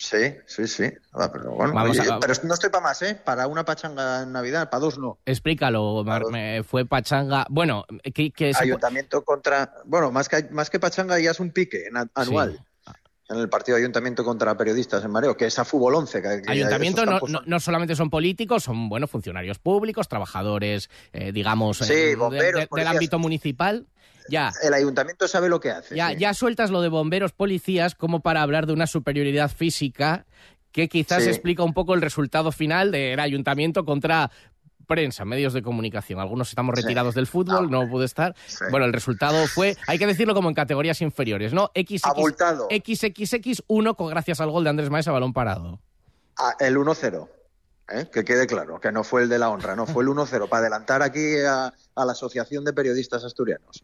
[0.00, 0.84] Sí, sí, sí.
[1.12, 3.20] Ah, pero bueno, Vamos oye, a- pero no estoy para más, ¿eh?
[3.24, 5.18] Para una pachanga en Navidad, para dos no.
[5.26, 7.44] Explícalo, Mar- me- fue Pachanga.
[7.50, 7.84] Bueno,
[8.14, 9.74] que, que se pu- Ayuntamiento contra.
[9.86, 12.52] Bueno, más que, más que pachanga ya es un pique anual.
[12.86, 12.92] Sí.
[13.30, 16.22] En el partido de Ayuntamiento contra periodistas en Mareo, que es a fútbol 11.
[16.22, 21.32] Que, que Ayuntamiento no, no, no solamente son políticos, son bueno funcionarios públicos, trabajadores, eh,
[21.32, 23.86] digamos, Sí, eh, de- bomberos, de- del ámbito municipal.
[24.28, 25.96] Ya, El ayuntamiento sabe lo que hace.
[25.96, 26.16] ya, sí.
[26.18, 30.26] ya sueltas lo de bomberos, policías, como para hablar de una superioridad física
[30.72, 31.28] que quizás Sí.
[31.30, 34.30] explica un poco el resultado final del ayuntamiento contra
[34.86, 36.18] prensa, medios de comunicación.
[36.18, 36.82] Algunos estamos Sí.
[36.82, 38.34] retirados del fútbol, no pude estar.
[38.46, 38.64] Sí.
[38.70, 41.70] Bueno, el resultado fue, hay que decirlo como en categorías inferiores, ¿no?
[41.74, 42.68] XX, Abultado.
[42.70, 45.78] XXX1 con gracias al gol de Andrés Maes a balón parado.
[46.38, 47.28] Ah, el 1-0.
[47.90, 48.06] ¿Eh?
[48.12, 50.60] que quede claro, que no fue el de la honra, no fue el 1-0, para
[50.60, 53.80] adelantar aquí a, a, la Asociación de Periodistas Asturianos.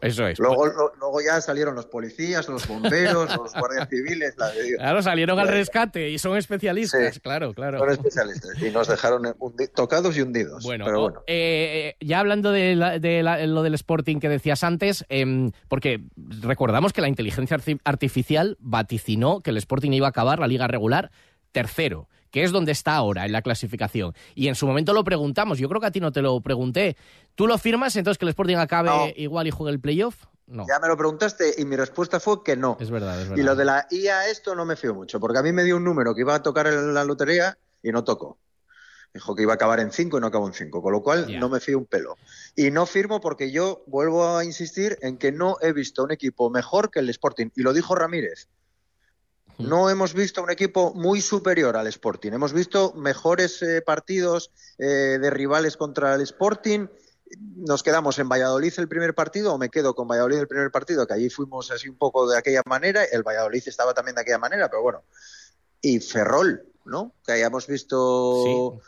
[0.00, 0.38] Eso es.
[0.38, 4.34] Luego, lo, luego ya salieron los policías, los bomberos, los guardias civiles.
[4.38, 4.78] La de Dios.
[4.78, 7.20] Claro, salieron al rescate y son especialistas, Sí.
[7.20, 7.78] claro, claro.
[7.78, 9.34] Son especialistas y nos dejaron
[9.74, 10.62] tocados y hundidos.
[10.64, 11.22] Bueno, pero bueno.
[11.26, 16.04] eh, ya hablando de, la- de la- lo del Sporting que decías antes, em, porque
[16.42, 20.66] recordamos que la inteligencia arti- artificial vaticinó que el Sporting iba a acabar la liga
[20.66, 21.10] regular
[21.52, 24.14] tercero, que es donde está ahora en la clasificación.
[24.34, 26.96] Y en su momento lo preguntamos, yo creo que a ti no te lo pregunté.
[27.34, 29.06] ¿Tú lo firmas entonces que el Sporting acabe No.
[29.16, 30.26] igual y juegue el playoff?
[30.46, 30.66] No.
[30.68, 32.76] Ya me lo preguntaste y mi respuesta fue que no.
[32.80, 33.40] Es verdad, es verdad.
[33.40, 35.76] Y lo de la IA esto no me fío mucho, porque a mí me dio
[35.76, 38.38] un número que iba a tocar en la lotería y no tocó.
[39.14, 41.38] Dijo que iba a acabar en 5 y no acabó en 5, con lo cual
[41.40, 42.16] no me fío un pelo.
[42.54, 46.48] Y no firmo porque yo vuelvo a insistir en que no he visto un equipo
[46.50, 47.48] mejor que el Sporting.
[47.56, 48.48] Y lo dijo Ramírez.
[49.60, 52.32] No hemos visto un equipo muy superior al Sporting.
[52.32, 56.86] Hemos visto mejores eh, partidos eh, de rivales contra el Sporting.
[57.56, 61.06] Nos quedamos en Valladolid el primer partido, o me quedo con Valladolid el primer partido,
[61.06, 63.04] que allí fuimos así un poco de aquella manera.
[63.04, 65.04] El Valladolid estaba también de aquella manera, pero bueno.
[65.80, 67.14] Y Ferrol, ¿no?
[67.24, 68.80] Que hayamos visto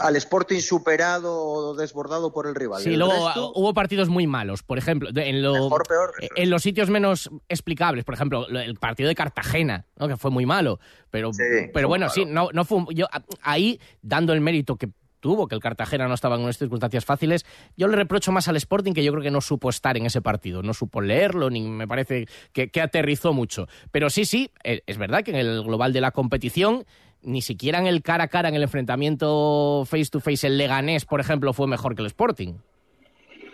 [0.00, 2.82] al Sporting superado o desbordado por el rival.
[2.82, 4.62] Sí, El luego resto, hubo partidos muy malos.
[4.62, 8.04] Por ejemplo, en, lo- Mejor, peor, en los sitios menos explicables.
[8.04, 10.08] Por ejemplo, lo- el partido de Cartagena, ¿no?
[10.08, 10.78] que fue muy malo.
[11.10, 11.42] Pero, Sí,
[11.72, 12.14] pero bueno, malo.
[12.14, 12.84] sí, no, no fue.
[12.94, 13.06] Yo,
[13.42, 14.88] ahí, dando el mérito que
[15.20, 17.46] tuvo, que el Cartagena no estaba en unas circunstancias fáciles,
[17.78, 20.20] yo le reprocho más al Sporting que yo creo que no supo estar en ese
[20.20, 20.62] partido.
[20.62, 23.66] No supo leerlo, ni me parece que, que aterrizó mucho.
[23.90, 26.84] Pero sí, sí, eh, es verdad que en el global de la competición
[27.24, 31.04] ni siquiera en el cara a cara, en el enfrentamiento face to face, el Leganés,
[31.04, 32.54] por ejemplo, fue mejor que el Sporting.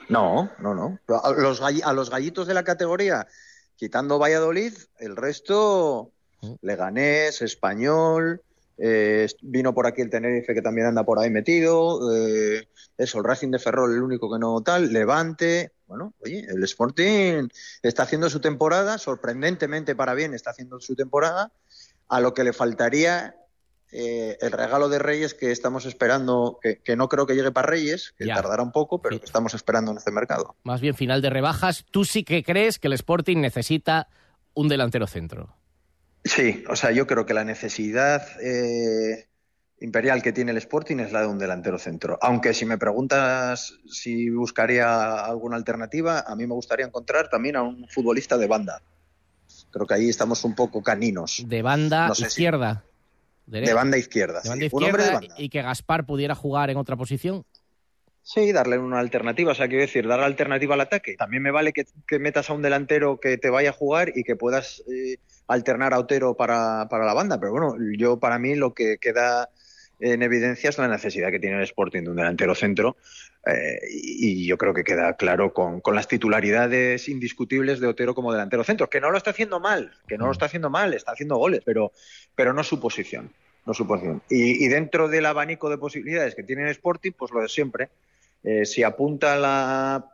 [0.09, 0.99] No, no, no.
[1.23, 3.27] A los, gall- a los gallitos de la categoría,
[3.77, 6.11] quitando Valladolid, el resto,
[6.63, 8.43] Leganés, Español,
[8.77, 12.67] eh, vino por aquí el Tenerife que también anda por ahí metido, eh,
[12.99, 15.73] eso, el Racing de Ferrol, el único que no tal, Levante.
[15.87, 17.49] Bueno, oye, el Sporting
[17.83, 21.53] está haciendo su temporada, sorprendentemente para bien está haciendo su temporada,
[22.09, 23.37] a lo que le faltaría
[23.93, 27.67] eh, el regalo de Reyes que estamos esperando, que, que no creo que llegue para
[27.69, 28.35] Reyes, que Ya.
[28.37, 29.21] tardará un poco, pero Sí.
[29.21, 30.55] que estamos esperando en este mercado.
[30.63, 34.09] más bien final de rebajas, tú sí que crees que el Sporting necesita
[34.55, 35.57] un delantero centro.
[36.25, 39.27] Sí, o sea, yo creo que la necesidad eh,
[39.81, 42.19] imperial que tiene el Sporting es la de un delantero centro.
[42.21, 47.63] Aunque si me preguntas si buscaría alguna alternativa, a mí me gustaría encontrar también a
[47.63, 48.83] un futbolista de banda.
[49.71, 51.43] Creo que ahí estamos un poco caninos.
[51.47, 52.43] De banda No sé si-
[53.51, 54.41] De banda izquierda.
[54.43, 54.71] De banda sí.
[54.73, 55.43] Un hombre de izquierda banda.
[55.43, 57.45] y que Gaspar pudiera jugar en otra posición.
[58.23, 59.53] Sí, darle una alternativa.
[59.53, 61.17] O sea, quiero decir, dar alternativa al ataque.
[61.17, 64.23] También me vale que, que metas a un delantero que te vaya a jugar y
[64.23, 65.17] que puedas eh,
[65.49, 67.41] alternar a Otero para, para la banda.
[67.41, 69.49] Pero bueno, yo para mí lo que queda
[69.99, 72.97] en evidencia es la necesidad que tiene el Sporting de un delantero centro.
[73.47, 78.33] Eh, y, yo creo que queda claro con, con las titularidades indiscutibles de Otero como
[78.33, 78.91] delantero centro.
[78.91, 81.63] Que no lo está haciendo mal, que no lo está haciendo mal, está haciendo goles,
[81.65, 81.93] pero,
[82.35, 83.33] pero no su posición.
[83.67, 84.23] No su posición.
[84.31, 87.89] Y, dentro del abanico de posibilidades que tiene el Sporting, pues lo de siempre.
[88.43, 90.11] Eh, si apunta a, la-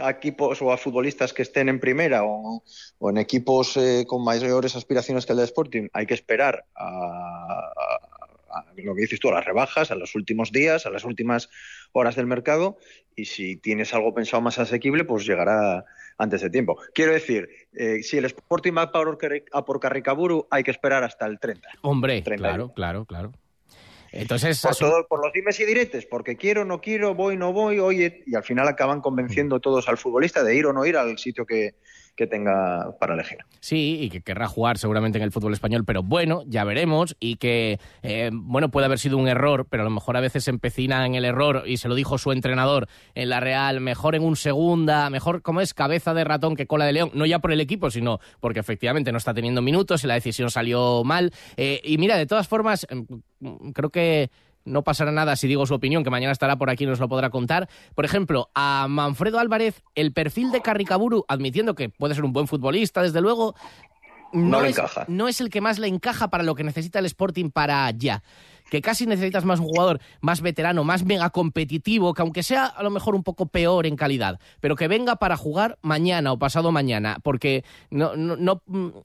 [0.00, 2.62] a equipos o a futbolistas que estén en primera o,
[3.00, 7.72] en equipos eh, con mayores aspiraciones que el de Sporting, hay que esperar a-
[8.50, 11.50] a lo que dices tú, a las rebajas, a los últimos días, a las últimas
[11.92, 12.78] horas del mercado.
[13.14, 15.84] Y si tienes algo pensado más asequible, pues llegará
[16.18, 16.78] antes de tiempo.
[16.94, 21.38] Quiero decir, eh, si el Sporting va a por Carricaburu, hay que esperar hasta el
[21.38, 21.68] 30.
[21.82, 22.72] Hombre, 31.
[22.72, 23.32] claro, claro, claro.
[24.10, 27.78] Entonces, por, todo- por los dimes y diretes, porque quiero, no quiero, voy, no voy,
[27.78, 31.18] oye, y al final acaban convenciendo todos al futbolista de ir o no ir al
[31.18, 31.74] sitio que,
[32.18, 33.38] que tenga para elegir.
[33.60, 37.16] Sí, y que querrá jugar seguramente en el fútbol español, pero bueno, ya veremos.
[37.20, 40.48] Y que, eh, bueno, puede haber sido un error, pero a lo mejor a veces
[40.48, 44.24] empecina en el error, y se lo dijo su entrenador en la Real, mejor en
[44.24, 47.52] un segunda, mejor como es cabeza de ratón que cola de león, no ya por
[47.52, 51.32] el equipo, sino porque efectivamente no está teniendo minutos y la decisión salió mal.
[51.56, 53.06] Eh, y mira, de todas formas, em,
[53.72, 54.30] creo que
[54.64, 57.08] no pasará nada si digo su opinión, que mañana estará por aquí y nos lo
[57.08, 57.68] podrá contar.
[57.94, 62.46] Por ejemplo, a Manfredo Álvarez, el perfil de Carricaburu, admitiendo que puede ser un buen
[62.46, 63.54] futbolista, desde luego,
[64.32, 65.04] No le es, encaja.
[65.08, 68.22] no es el que más le encaja para lo que necesita el Sporting para ya.
[68.70, 72.82] Que casi necesitas más un jugador más veterano, más mega competitivo, que aunque sea a
[72.82, 76.70] lo mejor un poco peor en calidad, pero que venga para jugar mañana o pasado
[76.70, 78.60] mañana, porque no, no, no,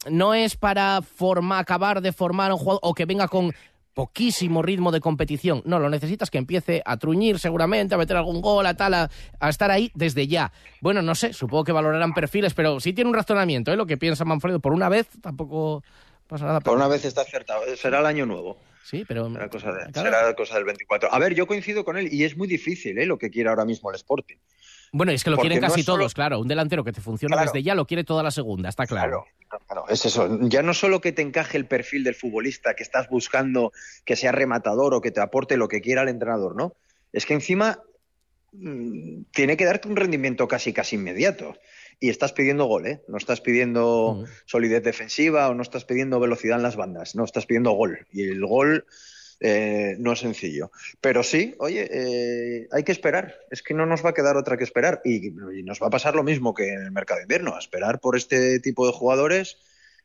[0.09, 3.53] no es para formar, acabar de formar un jugador o que venga con
[3.93, 5.62] poquísimo ritmo de competición.
[5.65, 9.10] No, lo necesitas que empiece a truñir seguramente, a meter algún gol, a tal, a,
[9.39, 10.51] a estar ahí desde ya.
[10.82, 13.75] Bueno, no sé, supongo que valorarán perfiles, pero sí tiene un razonamiento, ¿eh?
[13.75, 15.84] Lo que piensa Manfredo por una vez, tampoco,
[16.27, 16.60] pasa nada.
[16.62, 17.62] Por una vez está acertado.
[17.75, 18.58] Será el año nuevo.
[18.84, 19.32] Sí, pero.
[19.32, 20.10] Será cosa, de- claro.
[20.10, 21.13] será cosa del 24.
[21.13, 23.06] A ver, yo coincido con él y es muy difícil ¿eh?
[23.06, 24.36] lo que quiere ahora mismo el Sporting.
[24.93, 26.39] Bueno, es que lo quieren no casi solo- todos, claro.
[26.39, 27.51] Un delantero que te funciona Claro.
[27.51, 29.25] desde ya lo quiere toda la segunda, está claro.
[29.49, 30.39] Claro, claro, es eso.
[30.41, 33.71] Ya no solo que te encaje el perfil del futbolista que estás buscando,
[34.06, 36.76] que sea rematador o que te aporte lo que quiera el entrenador, ¿no?
[37.11, 37.80] Es que encima
[38.55, 41.55] mm, tiene que darte un rendimiento casi casi inmediato.
[41.99, 43.01] Y estás pidiendo gol, ¿eh?
[43.07, 44.26] No estás pidiendo Mm.
[44.45, 48.05] solidez defensiva o no estás pidiendo velocidad en las bandas, no, estás pidiendo gol.
[48.11, 48.86] Y el gol
[49.39, 50.71] eh, no es sencillo.
[51.01, 53.36] Pero sí, oye, eh, hay que esperar.
[53.51, 55.01] Es que no nos va a quedar otra que esperar.
[55.03, 57.57] Y, y nos va a pasar lo mismo que en el mercado de invierno.
[57.57, 59.57] Esperar por este tipo de jugadores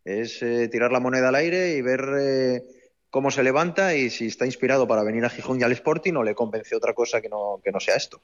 [0.05, 2.63] es eh, tirar la moneda al aire y ver
[3.11, 6.23] cómo se levanta y si está inspirado para venir a Gijón y al Sporting o
[6.23, 8.21] le convence otra cosa que no, que no sea esto.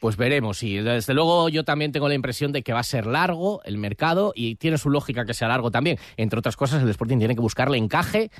[0.00, 0.76] Pues veremos, sí.
[0.78, 4.32] Desde luego yo también tengo la impresión de que va a ser largo el mercado
[4.34, 5.98] y tiene su lógica que sea largo también.
[6.16, 8.30] Entre otras cosas, el Sporting tiene que buscarle encaje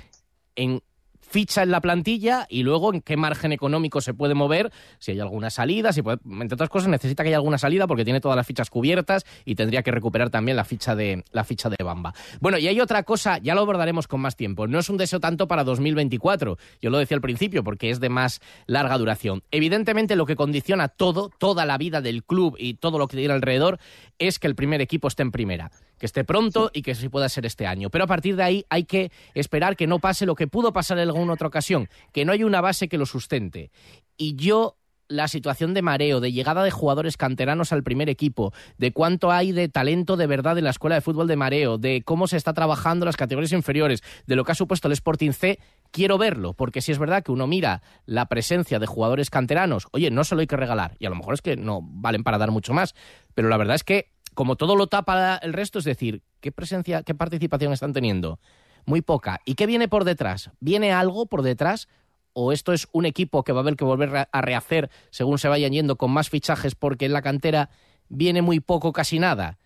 [0.55, 0.81] en
[1.29, 5.19] ficha en la plantilla y luego en qué margen económico se puede mover, si hay
[5.19, 8.35] alguna salida, si puede- entre otras cosas necesita que haya alguna salida porque tiene todas
[8.35, 12.13] las fichas cubiertas y tendría que recuperar también la ficha de la ficha de Bamba.
[12.41, 14.67] Bueno, y hay otra cosa, ya lo abordaremos con más tiempo.
[14.67, 18.09] No es un deseo tanto para 2024, yo lo decía al principio porque es de
[18.09, 19.43] más larga duración.
[19.51, 23.33] Evidentemente lo que condiciona todo, toda la vida del club y todo lo que tiene
[23.33, 23.79] alrededor
[24.17, 27.29] es que el primer equipo esté en primera que esté pronto y que sí pueda
[27.29, 27.89] ser este año.
[27.89, 30.97] Pero a partir de ahí hay que esperar que no pase lo que pudo pasar
[30.97, 33.71] en alguna otra ocasión, que no hay una base que lo sustente.
[34.17, 34.77] Y yo
[35.09, 39.51] la situación de mareo, de llegada de jugadores canteranos al primer equipo, de cuánto hay
[39.51, 42.53] de talento de verdad en la escuela de fútbol de mareo, de cómo se está
[42.53, 45.59] trabajando las categorías inferiores, de lo que ha supuesto el Sporting C,
[45.91, 50.11] quiero verlo, porque si es verdad que uno mira la presencia de jugadores canteranos, oye,
[50.11, 52.37] no se lo hay que regalar, y a lo mejor es que no valen para
[52.37, 52.93] dar mucho más,
[53.33, 57.03] pero la verdad es que como todo lo tapa el resto, es decir, ¿qué presencia,
[57.03, 58.39] qué participación están teniendo?
[58.85, 59.41] Muy poca.
[59.45, 60.51] ¿Y qué viene por detrás?
[60.59, 61.87] ¿Viene algo por detrás?
[62.33, 65.47] ¿O esto es un equipo que va a haber que volver a- rehacer según se
[65.47, 67.69] vayan yendo con más fichajes porque en la cantera
[68.07, 69.57] viene muy poco, casi nada?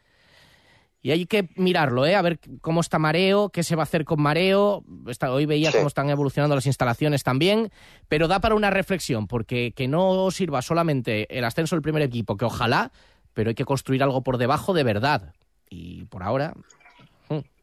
[1.05, 2.15] Y hay que mirarlo, ¿eh?
[2.15, 4.85] A ver cómo está Mareo, qué se va a hacer con Mareo.
[5.07, 5.77] Está- hoy veía Sí.
[5.77, 7.71] cómo están evolucionando las instalaciones también.
[8.07, 12.37] Pero da para una reflexión, porque que no sirva solamente el ascenso del primer equipo,
[12.37, 12.93] que ojalá,
[13.33, 15.33] pero hay que construir algo por debajo de verdad.
[15.69, 16.53] Y por ahora,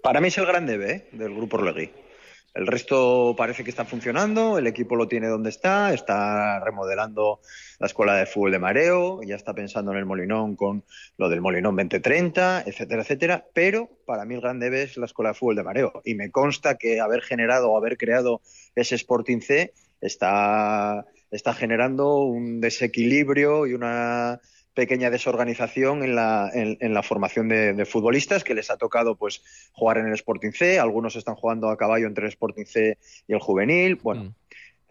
[0.03, 1.09] Para mí es el gran debe ¿eh?
[1.13, 1.91] del grupo Orlegui.
[2.53, 7.41] El resto parece que está funcionando, el equipo lo tiene donde está, está remodelando
[7.79, 10.83] la escuela de fútbol de mareo, ya está pensando en el Molinón con
[11.17, 13.47] lo del Molinón 2030, etcétera, etcétera.
[13.55, 16.03] Pero para mí el gran debe es la escuela de fútbol de mareo.
[16.05, 18.41] Y me consta que haber generado o haber creado
[18.75, 24.41] ese Sporting C está, está generando un desequilibrio y una
[24.75, 29.17] pequeña desorganización en la, en, en la formación de, de futbolistas que les ha tocado
[29.17, 29.43] pues
[29.73, 33.33] jugar en el Sporting C, algunos están jugando a caballo entre el Sporting C y
[33.33, 33.97] el juvenil.
[33.97, 34.35] Bueno, Mm.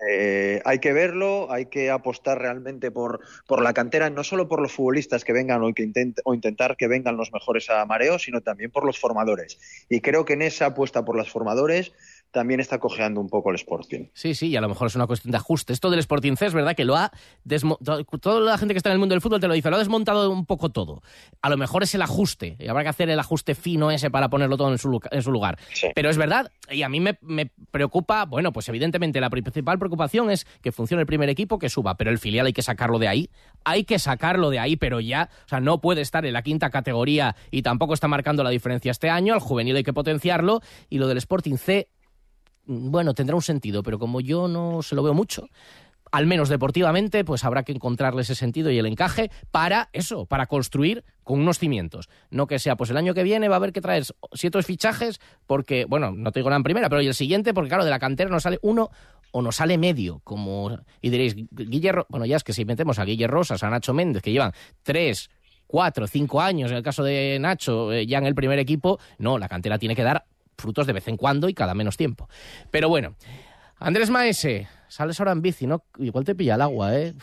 [0.10, 4.62] eh, hay que verlo, hay que apostar realmente por, por la cantera, no solo por
[4.62, 8.18] los futbolistas que vengan o, que intent- o intentar que vengan los mejores a mareo,
[8.18, 9.60] sino también por los formadores.
[9.90, 11.92] Y creo que en esa apuesta por los formadores
[12.32, 14.08] también está cojeando un poco el Sporting.
[14.14, 15.74] Sí, sí, y a lo mejor es una cuestión de ajuste.
[15.74, 17.12] Esto del Sporting C es verdad que lo ha
[17.44, 18.04] desmontado.
[18.04, 19.80] Toda la gente que está en el mundo del fútbol te lo dice, lo ha
[19.80, 21.02] desmontado un poco todo.
[21.42, 24.30] A lo mejor es el ajuste, y habrá que hacer el ajuste fino ese para
[24.30, 25.58] ponerlo todo en su, en su lugar.
[25.74, 25.88] Sí.
[25.96, 30.30] Pero es verdad, y a mí me, me preocupa, bueno, pues evidentemente la principal preocupación
[30.30, 33.08] es que funcione el primer equipo, que suba, pero el filial hay que sacarlo de
[33.08, 33.30] ahí.
[33.64, 36.70] Hay que sacarlo de ahí, pero ya, o sea, no puede estar en la quinta
[36.70, 39.34] categoría y tampoco está marcando la diferencia este año.
[39.34, 41.90] Al juvenil hay que potenciarlo, y lo del Sporting C
[42.72, 45.50] bueno, tendrá un sentido, pero como yo no se lo veo mucho,
[46.12, 50.46] al menos deportivamente, pues habrá que encontrarle ese sentido y el encaje para eso, para
[50.46, 52.10] construir con unos cimientos.
[52.30, 54.04] No que sea, pues el año que viene va a haber que traer
[54.34, 57.70] siete fichajes, porque, bueno, no te digo nada en primera, pero y el siguiente, porque
[57.70, 58.90] claro, de la cantera nos sale uno
[59.32, 62.98] o nos sale medio, como, y diréis, Guille, Ro- bueno, ya es que si metemos
[62.98, 65.30] a Guille Rosas, a Nacho Méndez, que llevan tres,
[65.68, 69.38] cuatro, cinco años, en el caso de Nacho, eh, ya en el primer equipo, no,
[69.38, 70.26] la cantera tiene que dar
[70.60, 72.30] frutos de vez en cuando y cada menos tiempo.
[72.72, 73.16] Pero bueno,
[73.78, 75.86] Andrés Maese, sales ahora en bici, ¿no?
[75.98, 77.14] Igual te pilla el agua, ¿eh?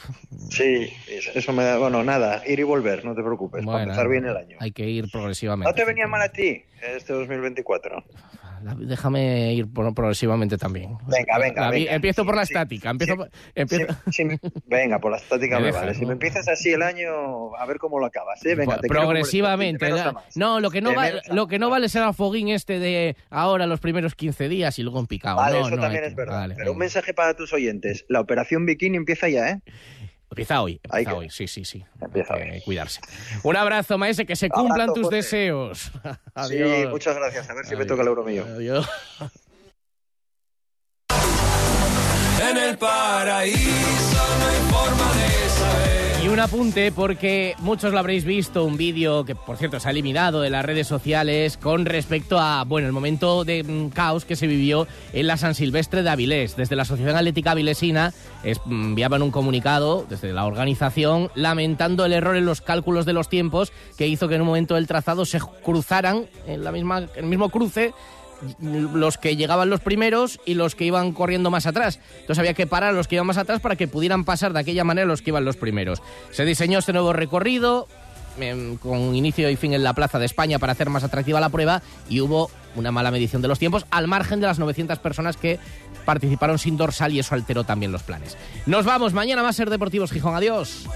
[0.51, 0.91] Sí,
[1.35, 4.25] eso me da, bueno, nada, ir y volver, no te preocupes, para Bueno, empezar bien
[4.25, 4.57] el año.
[4.61, 5.71] Hay que ir progresivamente.
[5.71, 6.63] ¿No te venía mal a ti
[6.97, 8.05] este 2024?
[8.63, 10.97] La- Déjame ir pro- progresivamente también.
[11.07, 11.95] Venga, venga, La venga.
[11.95, 12.91] Empiezo por la Sí, estática.
[12.91, 13.19] Empiezo, sí.
[13.19, 15.95] por- empiezo- Sí, sí, venga, por la estática Me vale.
[15.95, 16.09] Si ¿no?
[16.09, 18.55] me empiezas así el año, a ver cómo lo acabas, ¿eh?
[18.55, 19.89] Venga, te como progresivamente.
[20.37, 20.61] ¿no?
[20.61, 23.81] lo que no, va- lo que no vale será el foguín este de ahora los
[23.81, 25.37] primeros 15 días y luego en picado.
[25.37, 26.41] Vale, No, eso no, también es verdad.
[26.41, 28.05] vale, Pero un mensaje para tus oyentes.
[28.09, 29.61] La operación bikini empieza ya, ¿eh?
[30.31, 31.85] Empieza hoy, empieza hoy, sí, sí, sí.
[32.01, 32.61] Empieza hoy.
[32.65, 33.01] Cuidarse.
[33.43, 35.93] Un abrazo, Maese, que se cumplan tus deseos.
[36.35, 36.71] Adiós.
[36.81, 37.49] Sí, muchas gracias.
[37.49, 38.45] A ver si me toca el euro mío.
[38.45, 38.89] Adiós.
[42.51, 43.59] En el paraíso
[44.39, 45.46] no hay forma de
[46.27, 49.93] y un apunte porque muchos lo habréis visto, un vídeo que por cierto se ha
[49.93, 54.35] eliminado de las redes sociales con respecto a, bueno, el momento de mm, caos que
[54.35, 56.57] se vivió en la San Silvestre de Avilés.
[56.57, 58.13] Desde la Asociación Atlética Avilesina
[58.43, 63.13] es- mm, enviaban un comunicado desde la organización lamentando el error en los cálculos de
[63.13, 66.99] los tiempos que hizo que en un momento del trazado se cruzaran en la misma,
[67.03, 67.95] en el mismo cruce
[68.61, 72.01] los que llegaban los primeros y los que iban corriendo más atrás.
[72.13, 74.61] Entonces había que parar a los que iban más atrás para que pudieran pasar de
[74.61, 76.03] aquella manera los que iban los primeros.
[76.31, 77.89] Se diseñó este nuevo recorrido
[78.39, 81.49] em, con inicio y fin en la Plaza de España para hacer más atractiva la
[81.49, 85.37] prueba y hubo una mala medición de los tiempos al margen de las 900 personas
[85.37, 85.59] que
[86.05, 88.37] participaron sin dorsal y eso alteró también los planes.
[88.67, 90.87] Nos vamos, mañana más Ser Deportivos Gijón, adiós.